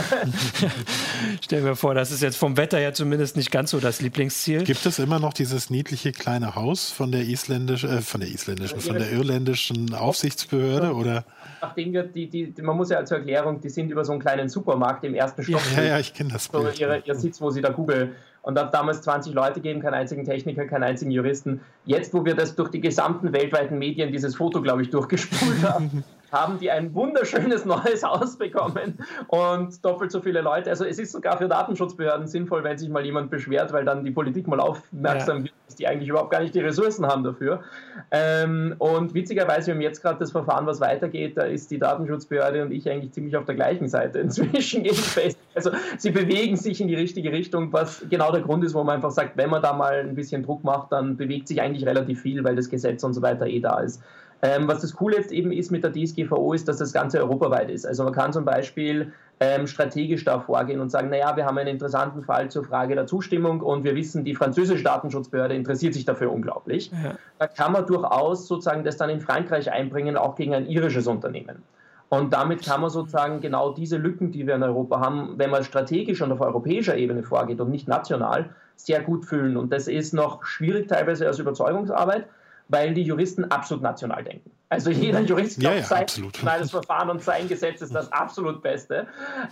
[1.45, 4.65] Stell mir vor, das ist jetzt vom Wetter her zumindest nicht ganz so das Lieblingsziel.
[4.65, 8.81] Gibt es immer noch dieses niedliche kleine Haus von der isländischen, äh, von der isländischen,
[8.81, 11.25] von der irländischen Aufsichtsbehörde oder?
[11.61, 14.49] Ach, Dinge, die, die, man muss ja zur Erklärung, die sind über so einen kleinen
[14.49, 15.61] Supermarkt im ersten Stock.
[15.77, 16.49] Ja, ja, ich kenne das.
[16.63, 19.95] So ihre, ihr Sitz, wo sie da Google und hat damals 20 Leute gegeben, keinen
[19.95, 21.61] einzigen Techniker, keinen einzigen Juristen.
[21.85, 26.05] Jetzt, wo wir das durch die gesamten weltweiten Medien, dieses Foto, glaube ich, durchgespult haben,
[26.33, 30.71] haben die ein wunderschönes neues Haus bekommen und doppelt so viele Leute.
[30.71, 34.11] Also es ist sogar für Datenschutzbehörden sinnvoll, wenn sich mal jemand beschwert, weil dann die
[34.11, 35.45] Politik mal aufmerksam ja.
[35.45, 37.63] wird, dass die eigentlich überhaupt gar nicht die Ressourcen haben dafür.
[38.11, 42.63] Ähm, und witzigerweise, wir haben jetzt gerade das Verfahren, was weitergeht, da ist die Datenschutzbehörde
[42.63, 45.43] und ich eigentlich ziemlich auf der gleichen Seite inzwischen gegen Facebook.
[45.55, 48.97] Also sie bewegen sich in die richtige Richtung, was genau der Grund ist, wo man
[48.97, 52.23] einfach sagt, wenn man da mal ein bisschen Druck macht, dann bewegt sich eigentlich relativ
[52.23, 54.03] viel, weil das Gesetz und so weiter eh da ist.
[54.41, 57.71] Ähm, was das Coole jetzt eben ist mit der DSGVO, ist, dass das Ganze europaweit
[57.71, 57.85] ist.
[57.85, 61.69] Also man kann zum Beispiel ähm, strategisch da vorgehen und sagen, naja, wir haben einen
[61.69, 66.33] interessanten Fall zur Frage der Zustimmung und wir wissen, die französische Datenschutzbehörde interessiert sich dafür
[66.33, 66.91] unglaublich.
[66.93, 67.17] Ja.
[67.39, 71.63] Da kann man durchaus sozusagen das dann in Frankreich einbringen, auch gegen ein irisches Unternehmen.
[72.09, 75.63] Und damit kann man sozusagen genau diese Lücken, die wir in Europa haben, wenn man
[75.63, 79.57] strategisch und auf europäischer Ebene vorgeht und nicht national, sehr gut füllen.
[79.57, 82.27] Und das ist noch schwierig teilweise als Überzeugungsarbeit
[82.69, 84.51] weil die Juristen absolut national denken.
[84.71, 88.63] Also jeder Jurist glaubt, ja, ja, sein nationales Verfahren und sein Gesetz ist das absolut
[88.63, 89.07] Beste.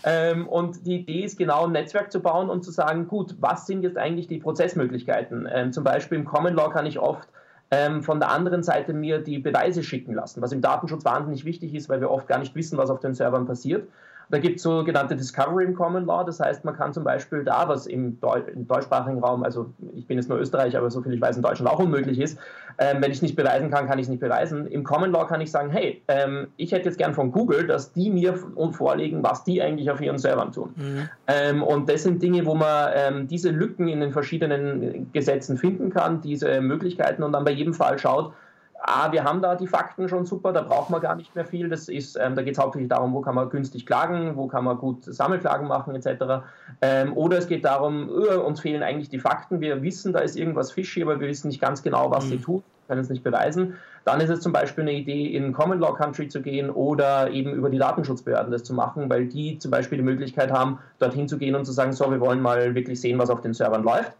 [0.05, 3.66] Ähm, und die Idee ist genau, ein Netzwerk zu bauen und zu sagen, gut, was
[3.66, 5.48] sind jetzt eigentlich die Prozessmöglichkeiten?
[5.50, 7.29] Ähm, zum Beispiel im Common Law kann ich oft
[7.70, 11.74] ähm, von der anderen Seite mir die Beweise schicken lassen, was im Datenschutz wahnsinnig wichtig
[11.74, 13.88] ist, weil wir oft gar nicht wissen, was auf den Servern passiert.
[14.28, 17.68] Da gibt es sogenannte Discovery im Common Law, das heißt, man kann zum Beispiel da,
[17.68, 21.14] was im, Deu im deutschsprachigen Raum, also ich bin jetzt nur Österreich, aber so viel
[21.14, 22.38] ich weiß, in Deutschland auch unmöglich ist,
[22.78, 24.66] ähm, wenn ich nicht beweisen kann, kann ich es nicht beweisen.
[24.66, 27.92] Im Common Law kann ich sagen, hey, ähm, ich hätte jetzt gern von Google, dass
[27.92, 28.34] die mir
[28.72, 30.74] vorlegen, was die eigentlich auf ihren Servern tun.
[30.76, 31.08] Mhm.
[31.28, 35.90] Ähm, und das sind Dinge, wo man ähm, diese Lücken in den verschiedenen Gesetzen finden
[35.90, 38.32] kann, diese Möglichkeiten und dann bei jedem Fall schaut,
[38.87, 41.68] ah, wir haben da die Fakten schon super, da braucht man gar nicht mehr viel.
[41.68, 44.64] Das ist, ähm, da geht es hauptsächlich darum, wo kann man günstig klagen, wo kann
[44.64, 46.44] man gut Sammelklagen machen etc.
[46.81, 50.37] Ähm, oder es geht darum, uh, uns fehlen eigentlich die Fakten, wir wissen, da ist
[50.37, 52.31] irgendwas fishy, aber wir wissen nicht ganz genau, was mhm.
[52.31, 53.75] sie tut, können es nicht beweisen.
[54.05, 57.53] Dann ist es zum Beispiel eine Idee, in Common Law Country zu gehen oder eben
[57.53, 61.38] über die Datenschutzbehörden das zu machen, weil die zum Beispiel die Möglichkeit haben, dorthin zu
[61.38, 64.12] gehen und zu sagen, so, wir wollen mal wirklich sehen, was auf den Servern läuft.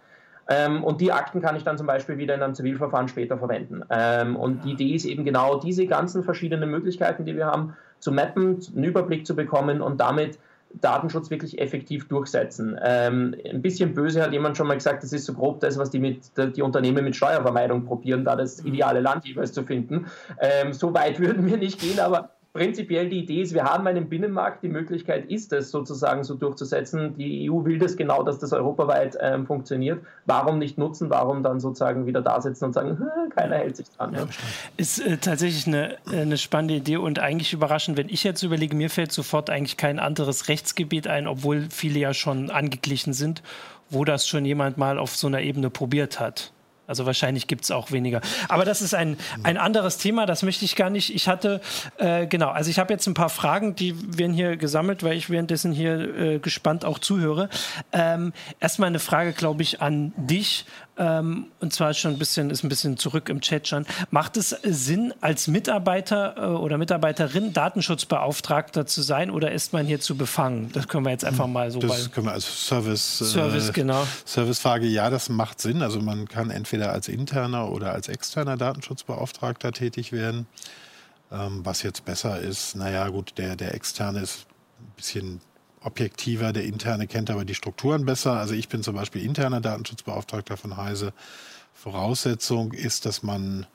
[0.48, 3.82] Ähm, und die Akten kann ich dann zum Beispiel wieder in einem Zivilverfahren später verwenden.
[3.90, 8.12] Ähm, und die Idee ist eben genau diese ganzen verschiedenen Möglichkeiten, die wir haben, zu
[8.12, 10.38] mappen, einen Überblick zu bekommen und damit
[10.80, 12.78] Datenschutz wirklich effektiv durchsetzen.
[12.82, 15.90] Ähm, ein bisschen böse hat jemand schon mal gesagt, das ist so grob das, was
[15.90, 18.68] die, mit, die Unternehmen mit Steuervermeidung probieren, da das mhm.
[18.74, 20.06] ideale Land jeweils zu finden.
[20.38, 24.08] Ähm, so weit würden wir nicht gehen, aber prinzipiell die Idee ist, wir haben einen
[24.08, 27.14] Binnenmarkt, die Möglichkeit ist es sozusagen so durchzusetzen.
[27.16, 30.02] Die EU will das genau, dass das europaweit ähm, funktioniert.
[30.24, 31.10] Warum nicht nutzen?
[31.10, 32.98] Warum dann sozusagen wieder da sitzen und sagen,
[33.34, 34.14] keiner hält sich dran?
[34.14, 34.26] Ja.
[34.78, 38.74] Ist äh, tatsächlich eine, äh, eine spannende Idee und eigentlich überraschend, wenn ich jetzt überlege,
[38.74, 43.42] mir fällt sofort eigentlich kein anderes Rechtsgebiet ein, obwohl viele ja schon angeglichen sind,
[43.90, 46.52] wo das schon jemand mal auf so einer Ebene probiert hat.
[46.87, 48.20] Also wahrscheinlich gibt es auch weniger.
[48.49, 51.14] Aber das ist ein, ein anderes Thema, das möchte ich gar nicht.
[51.14, 51.61] Ich hatte,
[51.99, 55.31] äh, genau, also ich habe jetzt ein paar Fragen, die werden hier gesammelt, weil ich
[55.31, 57.49] währenddessen hier äh, gespannt auch zuhöre.
[57.92, 60.64] Ähm, erstmal eine Frage, glaube ich, an dich.
[60.99, 63.85] Ähm, und zwar schon ein bisschen, ist ein bisschen zurück im Chat schon.
[64.11, 70.01] Macht es Sinn, als Mitarbeiter äh, oder Mitarbeiterin Datenschutzbeauftragter zu sein oder ist man hier
[70.01, 70.70] zu befangen?
[70.72, 71.81] Das können wir jetzt einfach mal so.
[71.81, 73.18] Das können wir als Service.
[73.18, 74.07] Service, äh, genau.
[74.25, 75.83] Servicefrage, ja, das macht Sinn.
[75.83, 80.46] Also man kann entweder als interner oder als externer Datenschutzbeauftragter tätig werden.
[81.32, 84.46] Ähm, was jetzt besser ist, naja, gut, der, der externe ist
[84.78, 85.40] ein bisschen
[85.80, 88.32] objektiver, der interne kennt aber die Strukturen besser.
[88.32, 91.12] Also ich bin zum Beispiel interner Datenschutzbeauftragter von Heise.
[91.74, 93.66] Voraussetzung ist, dass man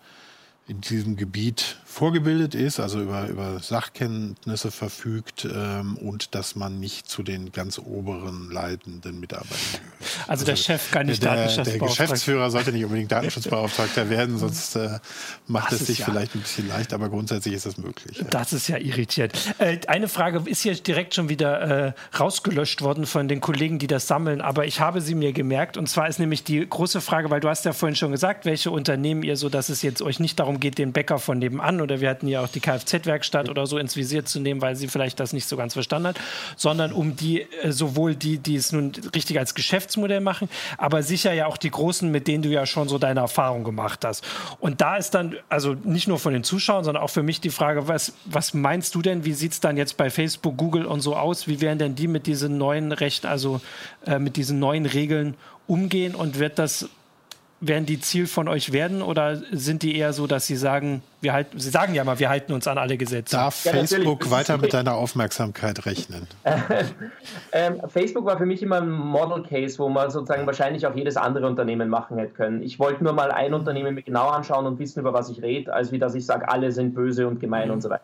[0.72, 7.10] in diesem Gebiet vorgebildet ist, also über, über Sachkenntnisse verfügt ähm, und dass man nicht
[7.10, 9.92] zu den ganz oberen leitenden Mitarbeitern gehört.
[10.22, 14.38] Also, also der Chef kann nicht der, Datenschutzbeauftragter Der Geschäftsführer sollte nicht unbedingt Datenschutzbeauftragter werden,
[14.38, 15.00] sonst äh,
[15.48, 18.20] macht das es sich ja, vielleicht ein bisschen leicht, aber grundsätzlich ist das möglich.
[18.20, 18.24] Ja.
[18.30, 19.38] Das ist ja irritiert.
[19.58, 23.88] Äh, eine Frage ist hier direkt schon wieder äh, rausgelöscht worden von den Kollegen, die
[23.88, 27.30] das sammeln, aber ich habe sie mir gemerkt und zwar ist nämlich die große Frage,
[27.30, 30.22] weil du hast ja vorhin schon gesagt, welche Unternehmen ihr so, dass es jetzt euch
[30.22, 33.68] nicht darum geht, den Bäcker von nebenan oder wir hatten ja auch die Kfz-Werkstatt oder
[33.68, 36.20] so ins Visier zu nehmen, weil sie vielleicht das nicht so ganz verstanden hat,
[36.56, 40.48] sondern um die, äh, sowohl die, die es nun richtig als Geschäftsmodell machen,
[40.78, 44.06] aber sicher ja auch die Großen, mit denen du ja schon so deine Erfahrung gemacht
[44.06, 44.24] hast.
[44.60, 47.50] Und da ist dann, also nicht nur von den Zuschauern, sondern auch für mich die
[47.50, 51.02] Frage, was, was meinst du denn, wie sieht es dann jetzt bei Facebook, Google und
[51.02, 51.48] so aus?
[51.48, 53.62] Wie werden denn die mit diesen neuen Rechten, also
[54.06, 55.36] äh, mit diesen neuen Regeln
[55.68, 56.90] umgehen und wird das
[57.62, 61.34] werden die Ziel von euch werden oder sind die eher so, dass sie sagen, wir
[61.34, 63.36] halten, sie sagen ja mal, wir halten uns an alle Gesetze?
[63.36, 66.28] Darf ja, Facebook weiter mit deiner Aufmerksamkeit rechnen?
[67.52, 71.18] ähm, Facebook war für mich immer ein Model Case, wo man sozusagen wahrscheinlich auch jedes
[71.18, 72.64] andere Unternehmen machen hätte können.
[72.64, 75.72] Ich wollte nur mal ein Unternehmen mir genau anschauen und wissen, über was ich rede,
[75.72, 77.76] als wie dass ich sage, alle sind böse und gemein mhm.
[77.76, 78.04] und so weiter.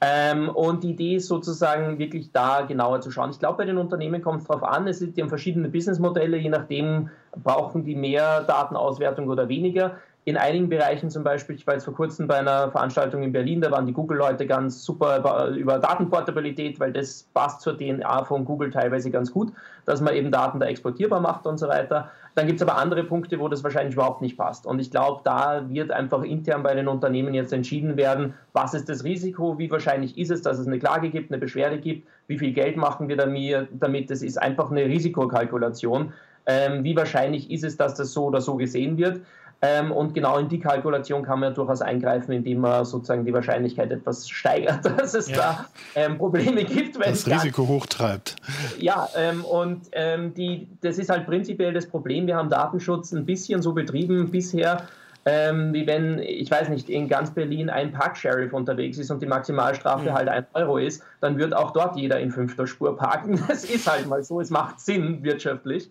[0.00, 3.30] Ähm, und die Idee ist sozusagen wirklich da genauer zu schauen.
[3.30, 6.36] Ich glaube, bei den Unternehmen kommt es darauf an, es sind, die haben verschiedene Businessmodelle,
[6.36, 7.10] je nachdem
[7.42, 11.94] brauchen die mehr Datenauswertung oder weniger in einigen Bereichen zum Beispiel, ich war jetzt vor
[11.94, 16.92] kurzem bei einer Veranstaltung in Berlin, da waren die Google-Leute ganz super über, Datenportabilität, weil
[16.94, 19.52] das passt zur DNA von Google teilweise ganz gut,
[19.84, 22.10] dass man eben Daten da exportierbar macht und so weiter.
[22.36, 24.66] Dann gibt es aber andere Punkte, wo das wahrscheinlich überhaupt nicht passt.
[24.66, 28.88] Und ich glaube, da wird einfach intern bei den Unternehmen jetzt entschieden werden, was ist
[28.88, 32.38] das Risiko, wie wahrscheinlich ist es, dass es eine Klage gibt, eine Beschwerde gibt, wie
[32.38, 34.10] viel Geld machen wir damit.
[34.10, 36.14] Das ist einfach eine Risikokalkulation.
[36.46, 39.20] Ähm, wie wahrscheinlich ist es, dass das so oder so gesehen wird?
[39.62, 43.32] Ähm, und genau in die Kalkulation kann man ja durchaus eingreifen, indem man sozusagen die
[43.32, 45.36] Wahrscheinlichkeit etwas steigert, dass es ja.
[45.36, 46.98] da ähm, Probleme gibt.
[46.98, 48.36] Wenn das Risiko hochtreibt.
[48.78, 52.26] Ja, ähm, und ähm, die, das ist halt prinzipiell das Problem.
[52.26, 54.82] Wir haben Datenschutz ein bisschen so betrieben bisher,
[55.26, 59.26] ähm, wie wenn, ich weiß nicht, in ganz Berlin ein Parksheriff unterwegs ist und die
[59.26, 60.14] Maximalstrafe mhm.
[60.14, 63.40] halt ein Euro ist, dann wird auch dort jeder in fünfter Spur parken.
[63.54, 65.90] Das ist halt mal so, es macht Sinn wirtschaftlich.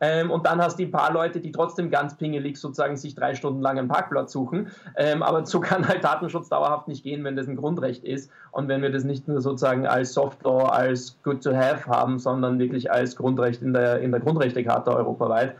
[0.00, 3.34] Ähm, und dann hast du ein paar Leute, die trotzdem ganz pingelig sozusagen sich drei
[3.34, 4.70] Stunden lang einen Parkplatz suchen.
[4.96, 8.68] Ähm, aber so kann halt Datenschutz dauerhaft nicht gehen, wenn das ein Grundrecht ist und
[8.68, 12.90] wenn wir das nicht nur sozusagen als Softlaw, als Good to Have haben, sondern wirklich
[12.90, 15.54] als Grundrecht in der, in der Grundrechtecharta europaweit.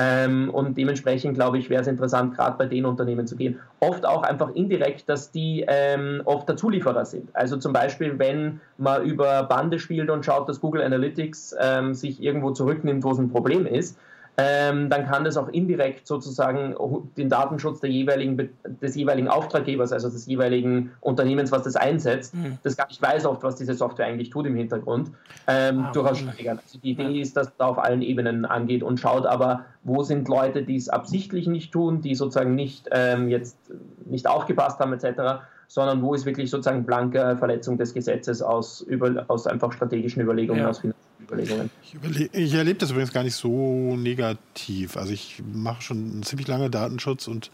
[0.00, 3.58] Ähm, und dementsprechend, glaube ich, wäre es interessant, gerade bei den Unternehmen zu gehen.
[3.80, 7.34] Oft auch einfach indirekt, dass die ähm, oft der Zulieferer sind.
[7.34, 12.22] Also zum Beispiel, wenn man über Bande spielt und schaut, dass Google Analytics ähm, sich
[12.22, 13.98] irgendwo zurücknimmt, wo es ein Problem ist,
[14.40, 16.76] ähm, dann kann das auch indirekt sozusagen
[17.16, 18.48] den Datenschutz der jeweiligen,
[18.80, 22.56] des jeweiligen Auftraggebers, also des jeweiligen Unternehmens, was das einsetzt, mhm.
[22.62, 25.10] das gar nicht weiß oft, was diese Software eigentlich tut im Hintergrund,
[25.48, 26.60] ähm, ah, durchaus steigern.
[26.64, 30.28] Also die Idee ist, dass da auf allen Ebenen angeht und schaut aber, wo sind
[30.28, 33.56] Leute, die es absichtlich nicht tun, die sozusagen nicht ähm, jetzt
[34.04, 39.24] nicht aufgepasst haben etc., sondern wo ist wirklich sozusagen blanke Verletzung des Gesetzes aus, über,
[39.26, 40.68] aus einfach strategischen Überlegungen, ja.
[40.68, 41.70] aus finanziellen Überlegungen.
[41.82, 44.96] Ich, ich erlebe das übrigens gar nicht so negativ.
[44.96, 47.50] Also ich mache schon ziemlich lange Datenschutz und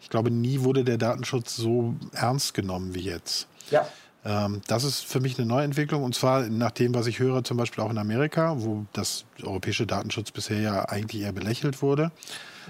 [0.00, 3.48] ich glaube, nie wurde der Datenschutz so ernst genommen wie jetzt.
[3.70, 3.86] Ja.
[4.24, 7.56] Ähm, das ist für mich eine Neuentwicklung und zwar nach dem, was ich höre, zum
[7.56, 12.10] Beispiel auch in Amerika, wo das europäische Datenschutz bisher ja eigentlich eher belächelt wurde.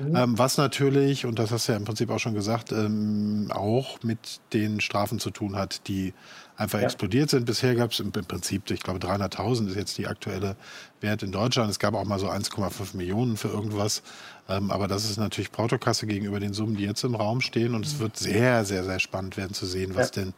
[0.00, 0.16] Mhm.
[0.16, 4.02] Ähm, was natürlich, und das hast du ja im Prinzip auch schon gesagt, ähm, auch
[4.02, 6.14] mit den Strafen zu tun hat, die
[6.56, 6.84] einfach ja.
[6.84, 7.46] explodiert sind.
[7.46, 10.56] Bisher gab es im, im, Prinzip, ich glaube 300.000 ist jetzt die aktuelle
[11.00, 11.70] Wert in Deutschland.
[11.70, 14.02] Es gab auch mal so 1,5 Millionen für irgendwas.
[14.48, 17.74] Ähm, aber das ist natürlich Portokasse gegenüber den Summen, die jetzt im Raum stehen.
[17.74, 18.00] Und es mhm.
[18.00, 20.22] wird sehr, sehr, sehr spannend werden zu sehen, was ja.
[20.22, 20.34] denn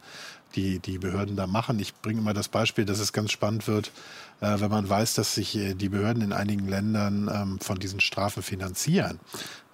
[0.55, 1.79] die, die Behörden da machen.
[1.79, 3.91] Ich bringe immer das Beispiel, dass es ganz spannend wird,
[4.41, 8.01] äh, wenn man weiß, dass sich äh, die Behörden in einigen Ländern ähm, von diesen
[8.01, 9.19] Strafen finanzieren.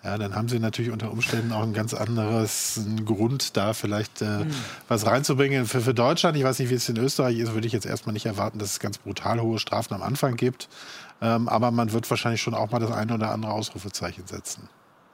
[0.04, 4.46] Ja, dann haben sie natürlich unter Umständen auch ein ganz anderes Grund, da vielleicht äh,
[4.46, 4.52] mhm.
[4.88, 5.66] was reinzubringen.
[5.66, 8.14] Für, für Deutschland, ich weiß nicht, wie es in Österreich ist, würde ich jetzt erstmal
[8.14, 10.70] nicht erwarten, dass es ganz brutal hohe Strafen am Anfang gibt.
[11.20, 14.70] Ähm, aber man wird wahrscheinlich schon auch mal das eine oder andere Ausrufezeichen setzen.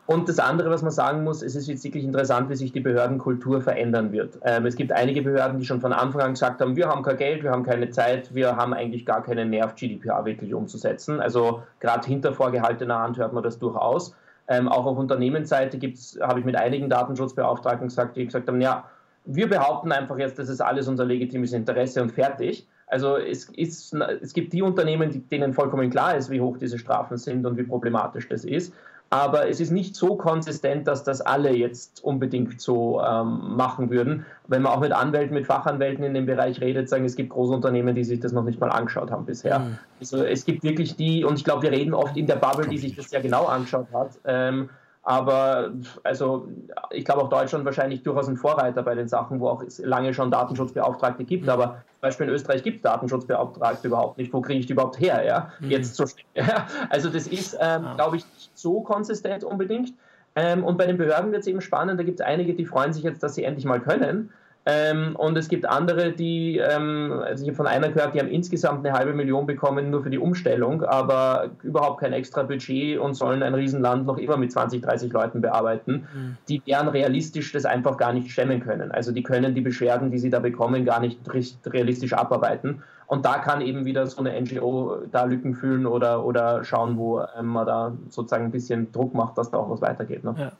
[0.05, 2.81] Und das andere, was man sagen muss, es ist jetzt wirklich interessant, wie sich die
[2.81, 4.37] Behördenkultur verändern wird.
[4.43, 7.17] Ähm, es gibt einige Behörden, die schon von Anfang an gesagt haben, wir haben kein
[7.17, 11.21] Geld, wir haben keine Zeit, wir haben eigentlich gar keinen Nerv, GDPR wirklich umzusetzen.
[11.21, 14.13] Also gerade hinter vorgehaltener Hand hört man das durchaus.
[14.49, 15.79] Ähm, auch auf Unternehmensseite
[16.21, 18.83] habe ich mit einigen Datenschutzbeauftragten gesagt, die gesagt haben, ja,
[19.23, 22.67] wir behaupten einfach jetzt, das ist alles unser legitimes Interesse und fertig.
[22.87, 27.15] Also es, ist, es gibt die Unternehmen, denen vollkommen klar ist, wie hoch diese Strafen
[27.15, 28.73] sind und wie problematisch das ist
[29.13, 34.25] aber es ist nicht so konsistent, dass das alle jetzt unbedingt so ähm, machen würden.
[34.47, 37.53] Wenn man auch mit Anwälten, mit Fachanwälten in dem Bereich redet, sagen, es gibt große
[37.53, 39.59] Unternehmen, die sich das noch nicht mal angeschaut haben bisher.
[39.59, 39.77] Mhm.
[39.99, 42.79] Also es gibt wirklich die, und ich glaube, wir reden oft in der Bubble, die
[42.79, 44.17] sich das ja genau angeschaut hat.
[44.25, 44.69] Ähm,
[45.03, 46.47] aber also
[46.91, 50.13] ich glaube auch Deutschland wahrscheinlich durchaus ein Vorreiter bei den Sachen, wo auch es lange
[50.13, 51.47] schon Datenschutzbeauftragte gibt.
[51.49, 54.31] Aber zum Beispiel in Österreich gibt es Datenschutzbeauftragte überhaupt nicht.
[54.31, 55.25] Wo kriege ich die überhaupt her?
[55.25, 55.51] Ja?
[55.59, 55.71] Mhm.
[55.71, 56.67] Jetzt so ja?
[56.89, 57.95] Also das ist, ähm, ah.
[57.95, 59.93] glaube ich, nicht so konsistent unbedingt.
[60.35, 61.99] Ähm, und bei den Behörden wird es eben spannend.
[61.99, 64.31] Da gibt es einige, die freuen sich jetzt, dass sie endlich mal können.
[64.65, 68.29] Ähm, und es gibt andere, die, ähm, also ich habe von einer gehört, die haben
[68.29, 73.13] insgesamt eine halbe Million bekommen nur für die Umstellung, aber überhaupt kein extra Budget und
[73.13, 76.07] sollen ein Riesenland noch immer mit 20, 30 Leuten bearbeiten.
[76.13, 76.37] Mhm.
[76.47, 78.91] Die werden realistisch das einfach gar nicht stemmen können.
[78.91, 81.19] Also die können die Beschwerden, die sie da bekommen, gar nicht
[81.65, 82.83] realistisch abarbeiten.
[83.07, 87.21] Und da kann eben wieder so eine NGO da Lücken fühlen oder, oder schauen, wo
[87.37, 90.23] ähm, man da sozusagen ein bisschen Druck macht, dass da auch was weitergeht.
[90.23, 90.33] Ne?
[90.37, 90.51] Ja.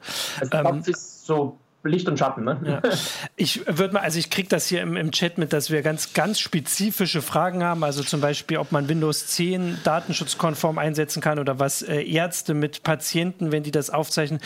[0.41, 2.45] Also ähm, das ist so Licht und Schatten.
[2.45, 2.59] Ne?
[2.65, 2.81] Ja.
[3.35, 6.13] Ich würde mal, also ich kriege das hier im, im Chat mit, dass wir ganz,
[6.13, 7.83] ganz spezifische Fragen haben.
[7.83, 12.83] Also zum Beispiel, ob man Windows 10 datenschutzkonform einsetzen kann oder was äh, Ärzte mit
[12.83, 14.39] Patienten, wenn die das aufzeichnen.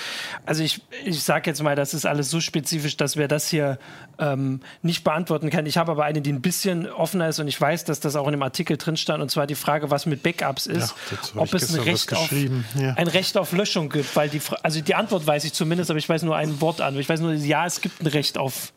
[0.46, 3.78] Also ich, ich sage jetzt mal, das ist alles so spezifisch, dass wir das hier
[4.20, 5.68] ähm, nicht beantworten können.
[5.68, 8.26] Ich habe aber eine, die ein bisschen offener ist und ich weiß, dass das auch
[8.26, 9.22] in dem Artikel drin stand.
[9.22, 12.94] Und zwar die Frage, was mit Backups ist, ja, ob es ein Recht, auf, ja.
[12.96, 14.16] ein Recht auf Löschung gibt.
[14.16, 16.98] Weil die, also die Antwort weiß ich zumindest, aber ich weiß nur ein Wort an.
[16.98, 18.74] Ich weiß nur nur, ja, es gibt ein Recht auf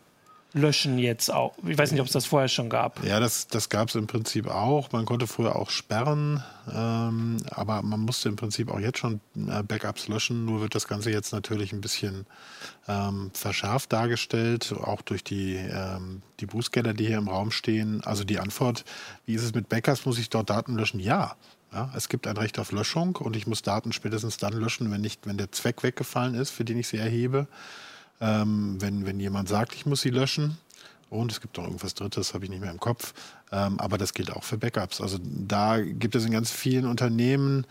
[0.52, 1.54] Löschen jetzt auch.
[1.64, 3.04] Ich weiß nicht, ob es das vorher schon gab.
[3.04, 4.90] Ja, das, das gab es im Prinzip auch.
[4.90, 6.42] Man konnte früher auch sperren,
[6.74, 10.44] ähm, aber man musste im Prinzip auch jetzt schon äh, Backups löschen.
[10.44, 12.26] Nur wird das Ganze jetzt natürlich ein bisschen
[12.88, 18.02] ähm, verschärft dargestellt, auch durch die, ähm, die Bußgelder, die hier im Raum stehen.
[18.04, 18.84] Also die Antwort,
[19.26, 20.04] wie ist es mit Backups?
[20.04, 21.00] Muss ich dort Daten löschen?
[21.00, 21.36] Ja.
[21.72, 25.00] Ja, es gibt ein Recht auf Löschung und ich muss Daten spätestens dann löschen, wenn,
[25.00, 27.46] nicht, wenn der Zweck weggefallen ist, für den ich sie erhebe
[28.20, 30.58] ähm, wenn, wenn jemand sagt, ich muss sie löschen.
[31.08, 33.14] Und es gibt noch irgendwas Drittes, habe ich nicht mehr im Kopf.
[33.50, 35.00] Ähm, aber das gilt auch für Backups.
[35.00, 37.66] Also da gibt es in ganz vielen Unternehmen,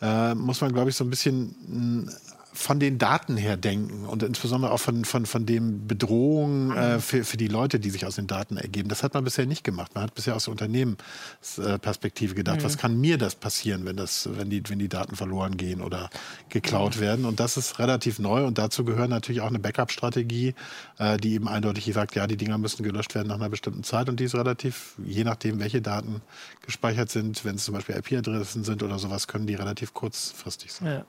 [0.00, 2.08] äh, muss man, glaube ich, so ein bisschen
[2.56, 7.22] von den Daten her denken und insbesondere auch von, von, von dem Bedrohung äh, für,
[7.22, 8.88] für die Leute, die sich aus den Daten ergeben.
[8.88, 9.94] Das hat man bisher nicht gemacht.
[9.94, 12.64] Man hat bisher aus der Unternehmensperspektive gedacht, mhm.
[12.64, 16.08] was kann mir das passieren, wenn, das, wenn, die, wenn die Daten verloren gehen oder
[16.48, 17.00] geklaut mhm.
[17.00, 17.24] werden.
[17.26, 20.54] Und das ist relativ neu und dazu gehört natürlich auch eine Backup-Strategie,
[20.98, 24.08] äh, die eben eindeutig sagt, ja, die Dinger müssen gelöscht werden nach einer bestimmten Zeit
[24.08, 26.22] und die ist relativ, je nachdem, welche Daten
[26.62, 30.88] gespeichert sind, wenn es zum Beispiel IP-Adressen sind oder sowas, können die relativ kurzfristig sein.
[30.88, 31.04] Ja.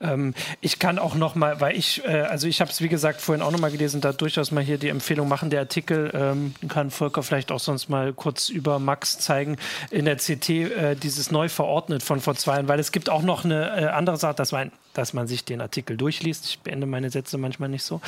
[0.00, 3.20] Ähm, ich kann auch noch mal, weil ich, äh, also ich habe es wie gesagt
[3.20, 5.50] vorhin auch noch mal gelesen, da durchaus mal hier die Empfehlung machen.
[5.50, 9.56] Der Artikel ähm, kann Volker vielleicht auch sonst mal kurz über Max zeigen
[9.90, 13.22] in der CT äh, dieses neu verordnet von vor zwei Jahren, weil es gibt auch
[13.22, 16.46] noch eine äh, andere Sache, das war ein dass man sich den Artikel durchliest.
[16.46, 18.00] Ich beende meine Sätze manchmal nicht so.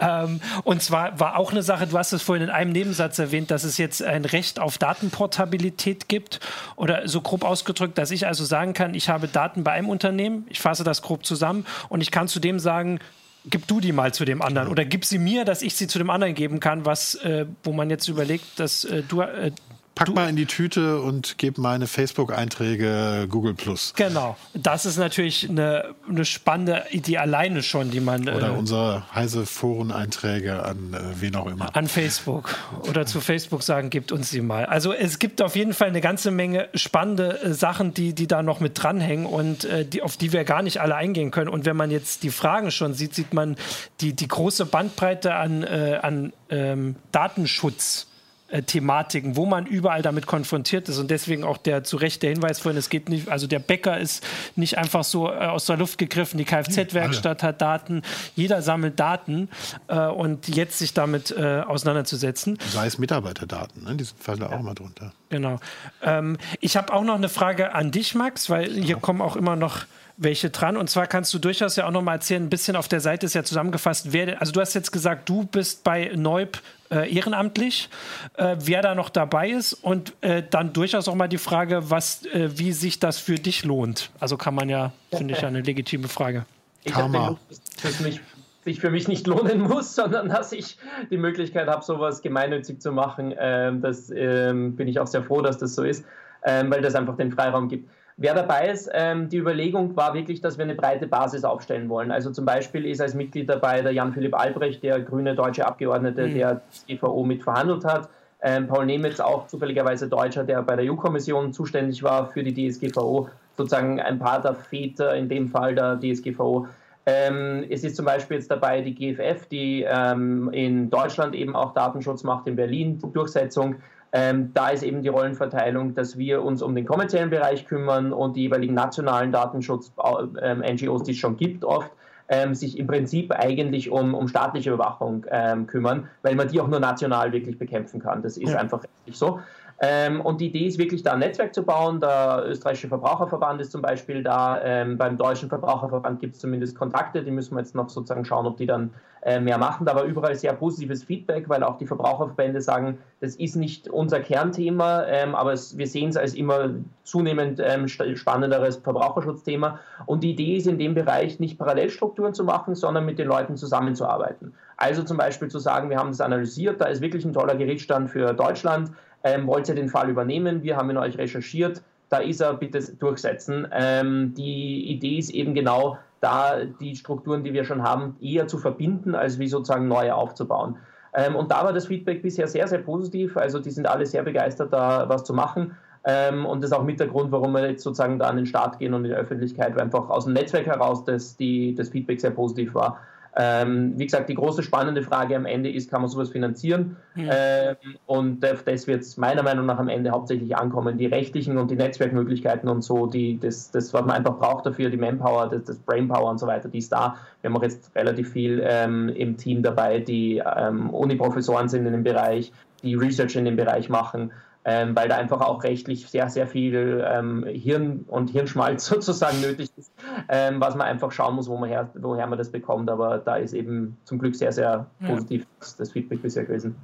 [0.00, 3.50] Ähm, und zwar war auch eine Sache, du hast es vorhin in einem Nebensatz erwähnt,
[3.50, 6.40] dass es jetzt ein Recht auf Datenportabilität gibt
[6.76, 10.46] oder so grob ausgedrückt, dass ich also sagen kann, ich habe Daten bei einem Unternehmen,
[10.48, 12.98] ich fasse das grob zusammen und ich kann zu dem sagen,
[13.44, 14.72] gib du die mal zu dem anderen genau.
[14.72, 17.72] oder gib sie mir, dass ich sie zu dem anderen geben kann, was, äh, wo
[17.72, 19.52] man jetzt überlegt, dass äh, du, äh,
[19.98, 23.94] Pack mal in die Tüte und gebe meine Facebook-Einträge Google Plus.
[23.96, 24.36] Genau.
[24.54, 28.28] Das ist natürlich eine, eine spannende Idee alleine schon, die man.
[28.28, 31.74] Oder äh, unsere heise Foren-Einträge an äh, wen auch immer.
[31.74, 32.54] An Facebook.
[32.88, 34.66] Oder zu Facebook sagen, gibt uns die mal.
[34.66, 38.44] Also es gibt auf jeden Fall eine ganze Menge spannende äh, Sachen, die, die da
[38.44, 41.48] noch mit dranhängen und äh, die, auf die wir gar nicht alle eingehen können.
[41.48, 43.56] Und wenn man jetzt die Fragen schon sieht, sieht man
[44.00, 48.06] die, die große Bandbreite an, äh, an ähm, Datenschutz
[48.48, 52.30] äh, Thematiken, wo man überall damit konfrontiert ist und deswegen auch der zu Recht der
[52.30, 55.76] Hinweis vorhin, es geht nicht, also der Bäcker ist nicht einfach so äh, aus der
[55.76, 58.02] Luft gegriffen, die Kfz-Werkstatt hat Daten,
[58.36, 59.48] jeder sammelt Daten
[59.88, 62.58] äh, und jetzt sich damit äh, auseinanderzusetzen.
[62.68, 63.96] Sei es Mitarbeiterdaten, ne?
[63.96, 64.56] die fallen da ja.
[64.56, 65.12] auch mal drunter.
[65.30, 65.60] Genau.
[66.02, 69.56] Ähm, ich habe auch noch eine Frage an dich, Max, weil hier kommen auch immer
[69.56, 69.84] noch
[70.18, 70.76] welche dran.
[70.76, 73.26] Und zwar kannst du durchaus ja auch noch mal erzählen, ein bisschen auf der Seite
[73.26, 76.58] ist ja zusammengefasst, wer, also du hast jetzt gesagt, du bist bei Neub
[76.90, 77.88] äh, ehrenamtlich,
[78.34, 82.24] äh, wer da noch dabei ist und äh, dann durchaus auch mal die Frage, was,
[82.26, 84.10] äh, wie sich das für dich lohnt.
[84.20, 86.46] Also kann man ja, finde ich, eine legitime Frage.
[86.84, 87.36] Ich habe
[87.82, 88.20] dass mich
[88.64, 90.78] sich für mich nicht lohnen muss, sondern dass ich
[91.10, 93.34] die Möglichkeit habe, sowas gemeinnützig zu machen.
[93.38, 96.04] Ähm, das ähm, bin ich auch sehr froh, dass das so ist,
[96.44, 97.88] ähm, weil das einfach den Freiraum gibt.
[98.20, 102.10] Wer dabei ist, ähm, die Überlegung war wirklich, dass wir eine breite Basis aufstellen wollen.
[102.10, 106.34] Also zum Beispiel ist als Mitglied dabei der Jan-Philipp Albrecht, der grüne deutsche Abgeordnete, mhm.
[106.34, 108.08] der das GVO mit verhandelt hat.
[108.42, 113.28] Ähm, Paul Nemitz, auch zufälligerweise Deutscher, der bei der EU-Kommission zuständig war für die DSGVO,
[113.56, 116.66] sozusagen ein paar der Väter in dem Fall der DSGVO.
[117.06, 121.72] Ähm, es ist zum Beispiel jetzt dabei die GFF, die ähm, in Deutschland eben auch
[121.72, 123.76] Datenschutz macht, in Berlin Durchsetzung.
[124.12, 128.36] Ähm, da ist eben die Rollenverteilung, dass wir uns um den kommerziellen Bereich kümmern und
[128.36, 131.90] die jeweiligen nationalen Datenschutz-NGOs, die es schon gibt, oft
[132.28, 136.68] ähm, sich im Prinzip eigentlich um, um staatliche Überwachung ähm, kümmern, weil man die auch
[136.68, 138.22] nur national wirklich bekämpfen kann.
[138.22, 138.58] Das ist ja.
[138.58, 139.40] einfach richtig so.
[139.80, 142.00] Ähm, und die Idee ist wirklich, da ein Netzwerk zu bauen.
[142.00, 144.60] Der österreichische Verbraucherverband ist zum Beispiel da.
[144.62, 147.22] Ähm, beim deutschen Verbraucherverband gibt es zumindest Kontakte.
[147.22, 148.90] Die müssen wir jetzt noch sozusagen schauen, ob die dann
[149.22, 149.86] äh, mehr machen.
[149.86, 154.20] Da war überall sehr positives Feedback, weil auch die Verbraucherverbände sagen, das ist nicht unser
[154.20, 156.70] Kernthema, ähm, aber es, wir sehen es als immer
[157.04, 159.78] zunehmend ähm, spannenderes Verbraucherschutzthema.
[160.06, 163.56] Und die Idee ist in dem Bereich nicht Parallelstrukturen zu machen, sondern mit den Leuten
[163.56, 164.54] zusammenzuarbeiten.
[164.76, 168.10] Also zum Beispiel zu sagen, wir haben das analysiert, da ist wirklich ein toller Gerichtsstand
[168.10, 168.92] für Deutschland
[169.34, 170.62] ähm, wollt ihr den Fall übernehmen?
[170.62, 171.82] Wir haben ihn euch recherchiert.
[172.08, 173.68] Da ist er, bitte durchsetzen.
[173.72, 178.58] Ähm, die Idee ist eben genau, da die Strukturen, die wir schon haben, eher zu
[178.58, 180.76] verbinden, als wie sozusagen neue aufzubauen.
[181.14, 183.36] Ähm, und da war das Feedback bisher sehr, sehr positiv.
[183.36, 185.76] Also die sind alle sehr begeistert, da was zu machen.
[186.04, 188.46] Ähm, und das ist auch mit der Grund, warum wir jetzt sozusagen da an den
[188.46, 191.90] Start gehen und in die Öffentlichkeit, weil einfach aus dem Netzwerk heraus dass die, das
[191.90, 193.00] Feedback sehr positiv war.
[193.40, 196.96] Ähm, wie gesagt, die große spannende Frage am Ende ist, kann man sowas finanzieren?
[197.14, 197.30] Mhm.
[197.32, 197.76] Ähm,
[198.06, 200.98] und auf das wird es meiner Meinung nach am Ende hauptsächlich ankommen.
[200.98, 204.90] Die rechtlichen und die Netzwerkmöglichkeiten und so, die, das, das was man einfach braucht dafür,
[204.90, 207.14] die Manpower, das, das Brainpower und so weiter, die ist da.
[207.40, 211.92] Wir haben auch jetzt relativ viel ähm, im Team dabei, die ähm, Uni-Professoren sind in
[211.92, 214.32] dem Bereich, die Research in dem Bereich machen
[214.68, 219.70] ähm, weil da einfach auch rechtlich sehr, sehr viel ähm, Hirn und Hirnschmalz sozusagen nötig
[219.78, 219.90] ist,
[220.28, 222.90] ähm, was man einfach schauen muss, wo man her, woher man das bekommt.
[222.90, 225.66] Aber da ist eben zum Glück sehr, sehr positiv ja.
[225.78, 226.76] das Feedback bisher gewesen.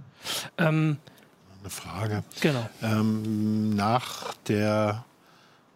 [0.57, 0.97] Ähm,
[1.61, 2.25] Eine Frage.
[2.41, 2.67] Genau.
[2.83, 5.05] Ähm, nach der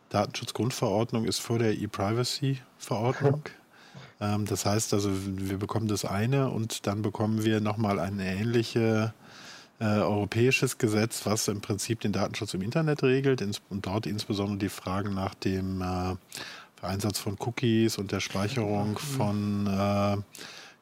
[0.09, 3.43] Datenschutzgrundverordnung ist vor der E-Privacy-Verordnung.
[4.21, 9.15] Ähm, das heißt also, wir bekommen das eine und dann bekommen wir nochmal eine ähnliche
[9.81, 14.59] äh, europäisches Gesetz, was im Prinzip den Datenschutz im Internet regelt ins, und dort insbesondere
[14.59, 16.17] die Fragen nach dem äh,
[16.83, 20.17] Einsatz von Cookies und der Speicherung von äh,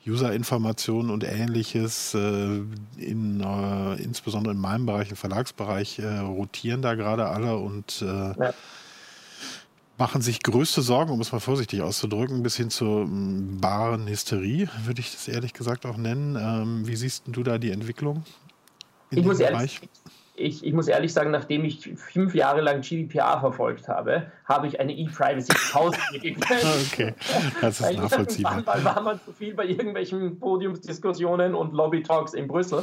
[0.08, 2.60] User-Informationen und ähnliches, äh,
[2.96, 8.54] in, äh, insbesondere in meinem Bereich, im Verlagsbereich, äh, rotieren da gerade alle und ja.
[9.98, 14.68] machen sich größte Sorgen, um es mal vorsichtig auszudrücken, bis hin zur m, baren Hysterie,
[14.84, 16.36] würde ich das ehrlich gesagt auch nennen.
[16.36, 18.22] Ähm, wie siehst du da die Entwicklung?
[19.16, 19.80] Ich muss, ehrlich,
[20.36, 24.78] ich, ich, muss ehrlich sagen, nachdem ich fünf Jahre lang GDPR verfolgt habe, habe ich
[24.78, 26.40] eine E-Privacy-Pause gegeben.
[26.92, 27.14] okay,
[27.60, 28.62] das ist nachvollziehbar.
[28.64, 32.82] Weil war man zu viel bei irgendwelchen Podiumsdiskussionen und Lobby-Talks in Brüssel.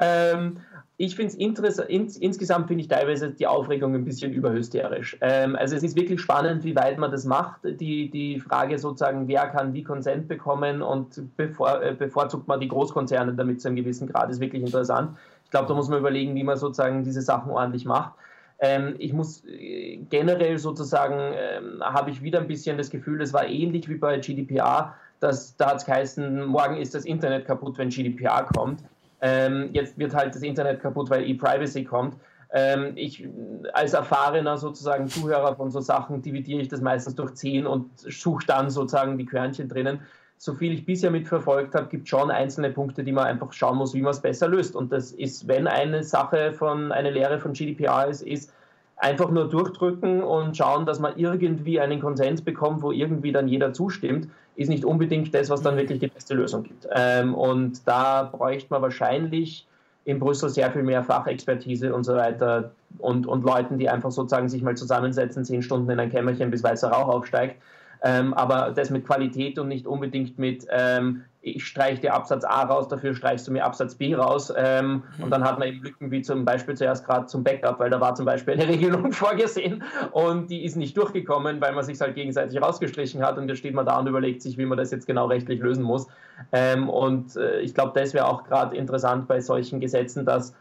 [0.00, 0.58] Ähm,
[1.00, 5.16] ich finde es interessant, ins, insgesamt finde ich teilweise die Aufregung ein bisschen überhysterisch.
[5.20, 7.60] Ähm, also es ist wirklich spannend, wie weit man das macht.
[7.62, 12.66] Die, die Frage sozusagen, wer kann wie Konsent bekommen und bevor, äh, bevorzugt man die
[12.66, 15.16] Großkonzerne damit zu einem gewissen Grad, ist wirklich interessant.
[15.48, 18.12] Ich glaube, da muss man überlegen, wie man sozusagen diese Sachen ordentlich macht.
[18.58, 23.32] Ähm, ich muss äh, generell sozusagen, ähm, habe ich wieder ein bisschen das Gefühl, das
[23.32, 27.78] war ähnlich wie bei GDPR, dass da hat es geheißen, morgen ist das Internet kaputt,
[27.78, 28.82] wenn GDPR kommt.
[29.22, 32.16] Ähm, jetzt wird halt das Internet kaputt, weil E-Privacy kommt.
[32.52, 33.26] Ähm, ich
[33.72, 38.44] als erfahrener sozusagen Zuhörer von so Sachen dividiere ich das meistens durch 10 und suche
[38.46, 40.00] dann sozusagen die Körnchen drinnen
[40.38, 43.76] so viel ich bisher mitverfolgt habe, gibt es schon einzelne Punkte, die man einfach schauen
[43.76, 44.76] muss, wie man es besser löst.
[44.76, 48.52] Und das ist, wenn eine Sache von, eine Lehre von GDPR ist, ist
[48.96, 53.72] einfach nur durchdrücken und schauen, dass man irgendwie einen Konsens bekommt, wo irgendwie dann jeder
[53.72, 55.80] zustimmt, ist nicht unbedingt das, was dann mhm.
[55.80, 56.86] wirklich die beste Lösung gibt.
[56.92, 59.66] Ähm, und da bräuchte man wahrscheinlich
[60.04, 64.48] in Brüssel sehr viel mehr Fachexpertise und so weiter und, und Leuten, die einfach sozusagen
[64.48, 67.56] sich mal zusammensetzen, zehn Stunden in ein Kämmerchen, bis weißer Rauch aufsteigt
[68.02, 72.62] ähm, aber das mit Qualität und nicht unbedingt mit, ähm, ich streiche dir Absatz A
[72.64, 74.52] raus, dafür streichst du mir Absatz B raus.
[74.56, 75.24] Ähm, mhm.
[75.24, 78.00] Und dann hat man eben Lücken wie zum Beispiel zuerst gerade zum Backup, weil da
[78.00, 79.82] war zum Beispiel eine Regelung vorgesehen
[80.12, 83.74] und die ist nicht durchgekommen, weil man sich halt gegenseitig rausgestrichen hat und jetzt steht
[83.74, 86.06] man da und überlegt sich, wie man das jetzt genau rechtlich lösen muss.
[86.52, 90.54] Ähm, und äh, ich glaube, das wäre auch gerade interessant bei solchen Gesetzen, dass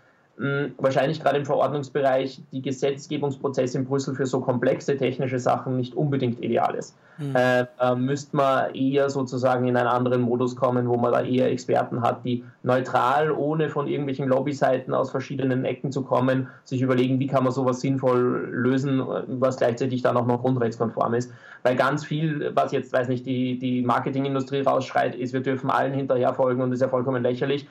[0.77, 6.43] wahrscheinlich gerade im Verordnungsbereich die Gesetzgebungsprozesse in Brüssel für so komplexe technische Sachen nicht unbedingt
[6.43, 6.95] ideal ist.
[7.17, 7.35] Mhm.
[7.35, 11.49] Äh, da müsste man eher sozusagen in einen anderen Modus kommen, wo man da eher
[11.49, 17.19] Experten hat, die neutral, ohne von irgendwelchen Lobbyseiten aus verschiedenen Ecken zu kommen, sich überlegen,
[17.19, 19.01] wie kann man sowas sinnvoll lösen,
[19.39, 21.31] was gleichzeitig dann auch noch grundrechtskonform ist.
[21.63, 25.93] Weil ganz viel, was jetzt, weiß nicht, die, die Marketingindustrie rausschreit, ist, wir dürfen allen
[25.93, 27.67] hinterher folgen und das ist ja vollkommen lächerlich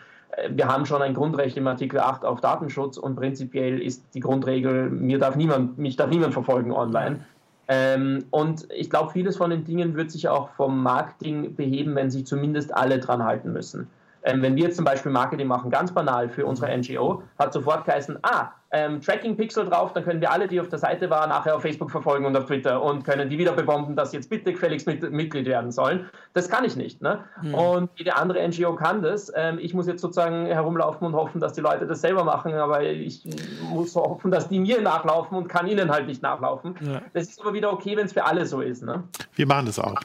[0.50, 4.90] wir haben schon ein Grundrecht im Artikel 8 auf Datenschutz und prinzipiell ist die Grundregel,
[4.90, 7.24] mir darf niemand, mich darf niemand verfolgen online.
[7.68, 12.10] Ähm, und ich glaube, vieles von den Dingen wird sich auch vom Marketing beheben, wenn
[12.10, 13.88] sich zumindest alle dran halten müssen.
[14.22, 17.84] Ähm, wenn wir jetzt zum Beispiel Marketing machen, ganz banal für unsere NGO, hat sofort
[17.84, 21.56] geheißen, ah, ähm, Tracking-Pixel drauf, dann können wir alle, die auf der Seite waren, nachher
[21.56, 24.86] auf Facebook verfolgen und auf Twitter und können die wieder bebomben, dass jetzt bitte gefälligst
[24.86, 26.08] mit, Mitglied werden sollen.
[26.34, 27.00] Das kann ich nicht.
[27.00, 27.24] Ne?
[27.42, 27.54] Mhm.
[27.54, 29.32] Und jede andere NGO kann das.
[29.34, 32.82] Ähm, ich muss jetzt sozusagen herumlaufen und hoffen, dass die Leute das selber machen, aber
[32.82, 33.26] ich
[33.70, 36.74] muss hoffen, dass die mir nachlaufen und kann ihnen halt nicht nachlaufen.
[36.80, 37.00] Ja.
[37.14, 38.82] Das ist aber wieder okay, wenn es für alle so ist.
[38.82, 39.04] Ne?
[39.34, 40.00] Wir machen das auch.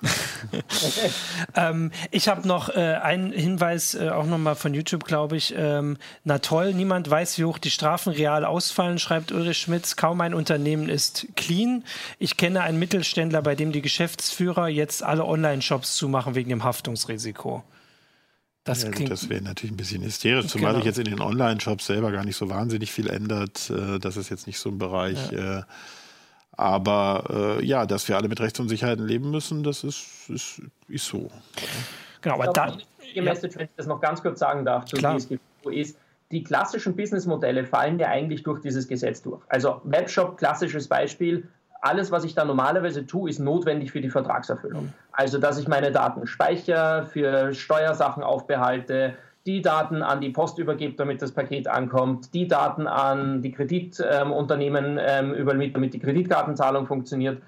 [1.55, 5.53] ähm, ich habe noch äh, einen Hinweis, äh, auch nochmal von YouTube, glaube ich.
[5.57, 9.95] Ähm, na toll, niemand weiß, wie hoch die Strafen real ausfallen, schreibt Ulrich Schmitz.
[9.95, 11.83] Kaum ein Unternehmen ist clean.
[12.19, 17.63] Ich kenne einen Mittelständler, bei dem die Geschäftsführer jetzt alle Online-Shops zumachen wegen dem Haftungsrisiko.
[18.63, 20.83] Das, ja, das wäre natürlich ein bisschen hysterisch, zumal genau.
[20.83, 23.71] sich jetzt in den Online-Shops selber gar nicht so wahnsinnig viel ändert.
[23.71, 25.31] Äh, das ist jetzt nicht so ein Bereich.
[25.31, 25.61] Ja.
[25.61, 25.63] Äh,
[26.51, 31.31] aber äh, ja, dass wir alle mit Rechtsunsicherheiten leben müssen, das ist, ist, ist so.
[32.21, 32.77] Genau, aber da.
[33.15, 35.97] Die Message, wenn ich das noch ganz kurz sagen darf, zu DSGVO ist,
[36.31, 39.41] die klassischen Businessmodelle fallen ja eigentlich durch dieses Gesetz durch.
[39.49, 41.47] Also Webshop, klassisches Beispiel,
[41.81, 44.93] alles, was ich da normalerweise tue, ist notwendig für die Vertragserfüllung.
[45.11, 49.15] Also, dass ich meine Daten speichere, für Steuersachen aufbehalte,
[49.47, 54.99] die Daten an die Post übergebe, damit das Paket ankommt, die Daten an die Kreditunternehmen
[55.01, 57.41] ähm, übermittle, damit die Kreditkartenzahlung funktioniert.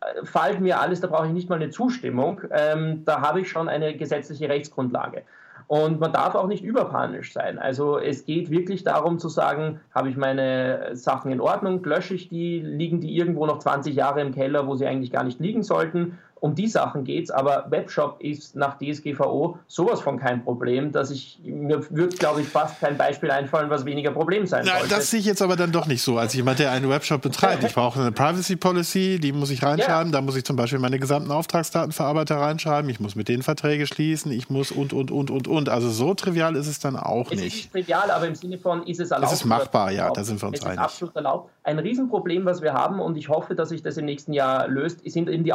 [0.00, 2.42] Äh, fallen mir alles, da brauche ich nicht mal eine Zustimmung.
[2.52, 5.24] Ähm, da habe ich schon eine gesetzliche Rechtsgrundlage.
[5.68, 7.58] Und man darf auch nicht überpanisch sein.
[7.58, 12.28] Also es geht wirklich darum zu sagen, habe ich meine Sachen in Ordnung, lösche ich
[12.28, 15.64] die, liegen die irgendwo noch 20 Jahre im Keller, wo sie eigentlich gar nicht liegen
[15.64, 20.92] sollten um die Sachen geht es, aber Webshop ist nach DSGVO sowas von kein Problem,
[20.92, 24.78] dass ich, mir würde, glaube ich, fast kein Beispiel einfallen, was weniger Problem sein Na,
[24.78, 24.94] sollte.
[24.94, 27.56] Das sehe ich jetzt aber dann doch nicht so, als jemand, der einen Webshop betreibt.
[27.66, 30.18] Ich brauche eine Privacy Policy, die muss ich reinschreiben, ja.
[30.18, 34.30] da muss ich zum Beispiel meine gesamten Auftragsdatenverarbeiter reinschreiben, ich muss mit denen Verträge schließen,
[34.30, 35.68] ich muss und, und, und, und, und.
[35.68, 37.46] Also so trivial ist es dann auch es nicht.
[37.46, 39.32] Es ist trivial, aber im Sinne von, ist es erlaubt?
[39.32, 40.78] Es ist machbar, ja, da sind wir uns es einig.
[40.78, 41.50] Ist absolut erlaubt.
[41.64, 45.00] Ein Riesenproblem, was wir haben, und ich hoffe, dass sich das im nächsten Jahr löst,
[45.10, 45.52] sind eben die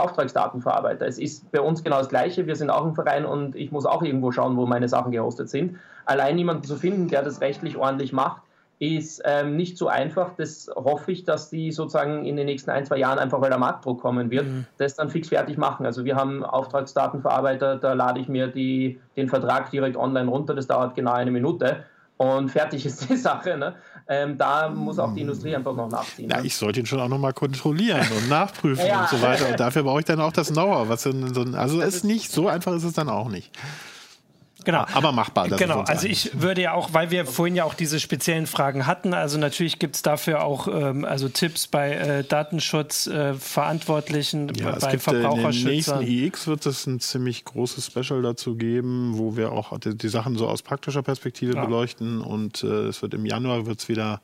[0.81, 1.07] Auftragsdatenverarbeiter.
[1.07, 2.47] Es ist bei uns genau das Gleiche.
[2.47, 5.49] Wir sind auch ein Verein und ich muss auch irgendwo schauen, wo meine Sachen gehostet
[5.49, 5.77] sind.
[6.05, 8.41] Allein jemanden zu finden, der das rechtlich ordentlich macht,
[8.79, 10.31] ist ähm, nicht so einfach.
[10.37, 13.59] Das hoffe ich, dass die sozusagen in den nächsten ein, zwei Jahren einfach, weil der
[13.59, 14.65] Marktdruck kommen wird, mhm.
[14.77, 15.85] das dann fix fertig machen.
[15.85, 20.65] Also wir haben Auftragsdatenverarbeiter, da lade ich mir die, den Vertrag direkt online runter, das
[20.65, 21.83] dauert genau eine Minute
[22.21, 23.57] und fertig ist die Sache.
[23.57, 23.73] Ne?
[24.07, 26.29] Ähm, da muss auch die Industrie einfach noch nachziehen.
[26.29, 26.45] Ja, ne?
[26.45, 29.01] ich sollte ihn schon auch noch mal kontrollieren und nachprüfen ja.
[29.01, 29.49] und so weiter.
[29.49, 30.87] Und dafür brauche ich dann auch das Know-how.
[30.99, 31.09] so
[31.53, 33.51] also es ist nicht so einfach ist es dann auch nicht.
[34.63, 34.85] Genau.
[34.93, 35.49] Aber machbar.
[35.49, 35.81] Genau.
[35.81, 39.37] Also ich würde ja auch, weil wir vorhin ja auch diese speziellen Fragen hatten, also
[39.37, 44.89] natürlich gibt es dafür auch ähm, also Tipps bei äh, Datenschutzverantwortlichen, äh, ja, bei es
[44.89, 45.99] gibt, Verbraucherschützern.
[45.99, 49.51] Äh, in den nächsten EX wird es ein ziemlich großes Special dazu geben, wo wir
[49.51, 51.65] auch die, die Sachen so aus praktischer Perspektive ja.
[51.65, 52.21] beleuchten.
[52.21, 54.21] Und äh, es wird im Januar wird es wieder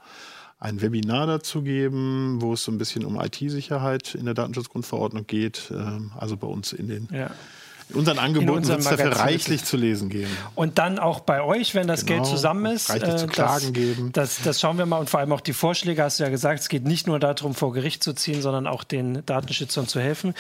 [0.59, 5.71] ein Webinar dazu geben, wo es so ein bisschen um IT-Sicherheit in der Datenschutzgrundverordnung geht.
[5.71, 7.29] Ähm, also bei uns in den ja
[7.93, 10.29] unseren Angeboten wird es dafür reichlich zu lesen geben.
[10.55, 12.89] Und dann auch bei euch, wenn das genau, Geld zusammen ist.
[12.89, 14.09] Reichlich äh, zu Klagen das, geben.
[14.11, 16.59] Das, das schauen wir mal und vor allem auch die Vorschläge, hast du ja gesagt,
[16.59, 20.33] es geht nicht nur darum, vor Gericht zu ziehen, sondern auch den Datenschützern zu helfen.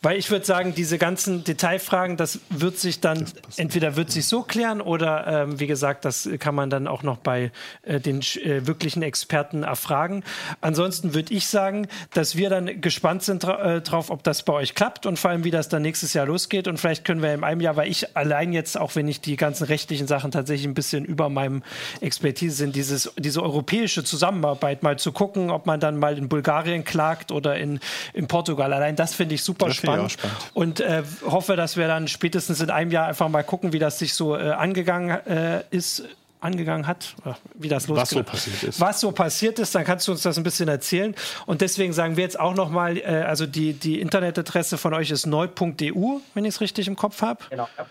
[0.00, 3.26] Weil ich würde sagen, diese ganzen Detailfragen, das wird sich dann,
[3.56, 7.18] entweder wird sich so klären oder ähm, wie gesagt, das kann man dann auch noch
[7.18, 10.24] bei äh, den äh, wirklichen Experten erfragen.
[10.60, 14.74] Ansonsten würde ich sagen, dass wir dann gespannt sind äh, drauf, ob das bei euch
[14.74, 17.42] klappt und vor allem, wie das dann nächstes Jahr losgeht und vielleicht können wir in
[17.42, 20.74] einem Jahr, weil ich allein jetzt, auch wenn ich die ganzen rechtlichen Sachen tatsächlich ein
[20.74, 21.64] bisschen über meinem
[22.00, 26.84] Expertise sind, dieses, diese europäische Zusammenarbeit mal zu gucken, ob man dann mal in Bulgarien
[26.84, 27.80] klagt oder in,
[28.12, 28.72] in Portugal.
[28.72, 30.06] Allein das finde ich super spannend.
[30.06, 30.36] Ich spannend.
[30.54, 33.98] Und äh, hoffe, dass wir dann spätestens in einem Jahr einfach mal gucken, wie das
[33.98, 36.04] sich so äh, angegangen äh, ist
[36.46, 37.14] angegangen hat,
[37.54, 38.80] wie das was so passiert ist.
[38.80, 41.14] Was so passiert ist, dann kannst du uns das ein bisschen erzählen.
[41.44, 45.26] Und deswegen sagen wir jetzt auch nochmal, äh, also die, die Internetadresse von euch ist
[45.26, 47.44] neu.eu, wenn ich es richtig im Kopf habe.
[47.50, 47.68] Genau.
[47.76, 47.86] Ja.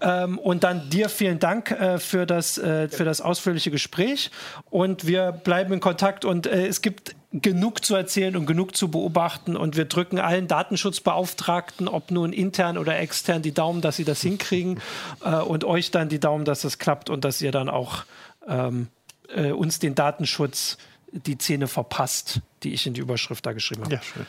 [0.00, 4.30] Ähm, und dann dir vielen Dank äh, für, das, äh, für das ausführliche Gespräch.
[4.70, 6.24] Und wir bleiben in Kontakt.
[6.24, 9.56] Und äh, es gibt genug zu erzählen und genug zu beobachten.
[9.56, 14.20] Und wir drücken allen Datenschutzbeauftragten, ob nun intern oder extern, die Daumen, dass sie das
[14.20, 14.80] hinkriegen.
[15.24, 18.04] Äh, und euch dann die Daumen, dass das klappt und dass ihr dann auch
[18.48, 18.88] ähm,
[19.34, 20.78] äh, uns den Datenschutz
[21.12, 23.94] die Zähne verpasst, die ich in die Überschrift da geschrieben habe.
[23.94, 24.26] Ja, schön.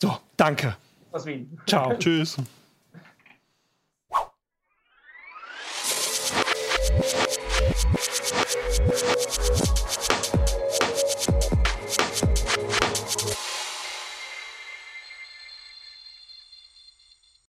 [0.00, 0.76] So, danke.
[1.12, 1.58] Aus Wien.
[1.66, 1.94] Ciao.
[1.98, 2.36] Tschüss.